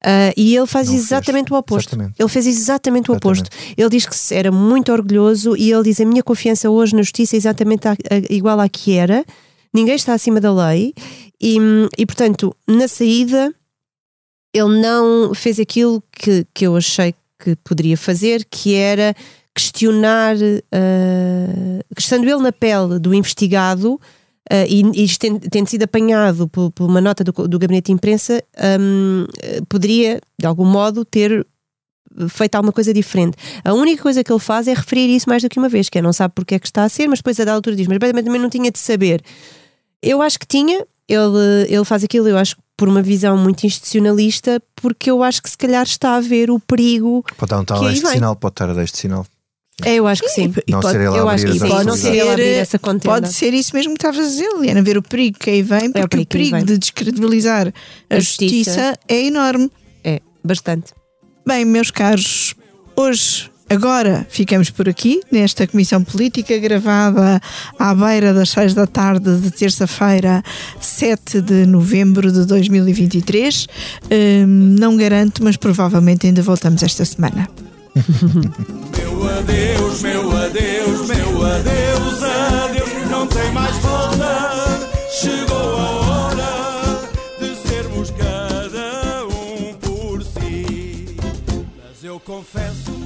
Uh, 0.05 0.31
e 0.37 0.55
ele 0.55 0.65
faz 0.65 0.89
exatamente 0.89 1.49
fez. 1.49 1.55
o 1.55 1.59
oposto. 1.59 1.89
Exatamente. 1.89 2.15
Ele 2.17 2.29
fez 2.29 2.47
exatamente 2.47 3.11
o 3.11 3.13
exatamente. 3.13 3.41
oposto. 3.41 3.57
Ele 3.77 3.89
diz 3.89 4.05
que 4.05 4.33
era 4.33 4.51
muito 4.51 4.91
orgulhoso 4.93 5.57
e 5.57 5.71
ele 5.71 5.83
diz: 5.83 5.99
A 5.99 6.05
minha 6.05 6.23
confiança 6.23 6.69
hoje 6.69 6.95
na 6.95 7.01
justiça 7.01 7.35
é 7.35 7.37
exatamente 7.37 7.87
a, 7.87 7.91
a, 7.91 7.95
igual 8.33 8.59
à 8.59 8.69
que 8.69 8.93
era. 8.93 9.25
Ninguém 9.73 9.95
está 9.95 10.13
acima 10.13 10.39
da 10.39 10.53
lei. 10.53 10.93
E, 11.41 11.57
e 11.97 12.05
portanto, 12.05 12.55
na 12.65 12.87
saída, 12.87 13.53
ele 14.53 14.81
não 14.81 15.33
fez 15.33 15.59
aquilo 15.59 16.01
que, 16.11 16.45
que 16.53 16.65
eu 16.65 16.75
achei 16.77 17.13
que 17.37 17.55
poderia 17.57 17.97
fazer, 17.97 18.45
que 18.49 18.75
era 18.75 19.13
questionar, 19.53 20.35
uh, 20.35 21.83
estando 21.97 22.23
ele 22.23 22.41
na 22.41 22.51
pele 22.51 22.99
do 22.99 23.13
investigado, 23.13 23.99
Uh, 24.51 24.65
e, 24.67 25.03
e 25.03 25.07
tendo, 25.49 25.69
sido 25.69 25.83
apanhado 25.83 26.47
por, 26.47 26.71
por 26.71 26.89
uma 26.89 26.99
nota 26.99 27.23
do, 27.23 27.31
do, 27.31 27.59
gabinete 27.59 27.87
de 27.87 27.91
imprensa, 27.91 28.43
um, 28.79 29.25
poderia, 29.69 30.19
de 30.39 30.47
algum 30.47 30.65
modo, 30.65 31.05
ter 31.05 31.45
feito 32.29 32.55
alguma 32.55 32.71
coisa 32.71 32.93
diferente. 32.93 33.37
A 33.63 33.73
única 33.73 34.01
coisa 34.01 34.23
que 34.23 34.31
ele 34.31 34.39
faz 34.39 34.67
é 34.67 34.73
referir 34.73 35.15
isso 35.15 35.29
mais 35.29 35.43
do 35.43 35.49
que 35.49 35.59
uma 35.59 35.69
vez, 35.69 35.89
que 35.89 35.99
é 35.99 36.01
não 36.01 36.11
sabe 36.11 36.33
porque 36.33 36.55
é 36.55 36.59
que 36.59 36.65
está 36.65 36.83
a 36.83 36.89
ser, 36.89 37.07
mas 37.07 37.19
depois 37.19 37.39
a 37.39 37.45
da 37.45 37.53
altura 37.53 37.75
diz, 37.75 37.87
mas 37.87 37.99
também 37.99 38.41
não 38.41 38.49
tinha 38.49 38.71
de 38.71 38.79
saber. 38.79 39.21
Eu 40.01 40.21
acho 40.21 40.39
que 40.39 40.47
tinha, 40.47 40.85
ele, 41.07 41.67
ele 41.67 41.85
faz 41.85 42.03
aquilo, 42.03 42.27
eu 42.27 42.37
acho 42.37 42.55
por 42.75 42.87
uma 42.87 43.01
visão 43.01 43.37
muito 43.37 43.65
institucionalista, 43.65 44.61
porque 44.75 45.11
eu 45.11 45.21
acho 45.21 45.43
que 45.43 45.49
se 45.49 45.57
calhar 45.57 45.83
está 45.83 46.15
a 46.15 46.21
ver 46.21 46.49
o 46.49 46.59
perigo. 46.59 47.23
Pode 47.37 47.49
dar 47.49 47.59
um 47.59 47.65
tal 47.65 47.89
este 47.89 48.07
sinal, 48.07 48.35
pode 48.35 48.53
estar 48.53 48.69
a 48.69 48.73
dar 48.73 48.83
este 48.83 48.97
sinal. 48.97 49.25
É, 49.85 49.95
eu 49.95 50.07
acho 50.07 50.21
que 50.21 50.29
sim. 50.29 50.53
E, 50.67 50.71
não 50.71 50.79
pode, 50.79 50.97
ser 50.97 51.05
eu 51.05 51.29
acho 51.29 51.45
que 51.45 51.53
sim. 51.53 51.59
Pode 51.59 51.97
ser, 51.97 52.39
essa 52.39 52.79
pode 52.79 53.33
ser 53.33 53.53
isso 53.53 53.75
mesmo 53.75 53.93
que 53.93 53.97
estavas 53.97 54.19
a 54.19 54.29
dizer, 54.29 54.49
Liana, 54.59 54.81
ver 54.81 54.97
o 54.97 55.01
perigo 55.01 55.37
que 55.39 55.49
aí 55.49 55.61
vem, 55.61 55.91
porque 55.91 55.99
é 55.99 56.05
o 56.05 56.07
perigo, 56.09 56.23
o 56.23 56.27
perigo 56.27 56.65
de 56.65 56.77
descredibilizar 56.77 57.67
a, 58.09 58.15
a 58.15 58.19
justiça. 58.19 58.71
justiça 58.71 58.99
é 59.07 59.25
enorme. 59.25 59.71
É, 60.03 60.21
bastante. 60.43 60.93
Bem, 61.45 61.65
meus 61.65 61.91
caros, 61.91 62.55
hoje 62.95 63.49
Agora 63.69 64.25
ficamos 64.27 64.71
por 64.71 64.89
aqui, 64.89 65.21
nesta 65.31 65.67
comissão 65.67 66.03
política, 66.03 66.57
gravada 66.57 67.39
à 67.77 67.93
beira 67.93 68.33
das 68.33 68.49
6 68.49 68.73
da 68.73 68.87
tarde 68.87 69.37
de 69.37 69.51
terça-feira, 69.51 70.43
7 70.81 71.39
de 71.39 71.67
novembro 71.67 72.31
de 72.31 72.45
2023. 72.45 73.67
Hum, 74.11 74.75
não 74.79 74.97
garanto, 74.97 75.43
mas 75.43 75.55
provavelmente 75.55 76.25
ainda 76.25 76.41
voltamos 76.41 76.81
esta 76.81 77.05
semana. 77.05 77.47
meu 78.97 79.29
adeus, 79.29 80.01
meu 80.01 80.37
adeus, 80.37 81.07
meu 81.07 81.45
adeus, 81.45 82.23
adeus, 82.23 83.09
não 83.09 83.27
tem 83.27 83.51
mais 83.51 83.75
volta. 83.77 84.89
Chegou 85.11 85.77
a 85.77 85.89
hora 86.01 87.09
de 87.39 87.55
sermos 87.67 88.11
cada 88.11 89.25
um 89.25 89.73
por 89.75 90.23
si. 90.23 91.15
Mas 91.77 92.03
eu 92.03 92.19
confesso 92.19 92.98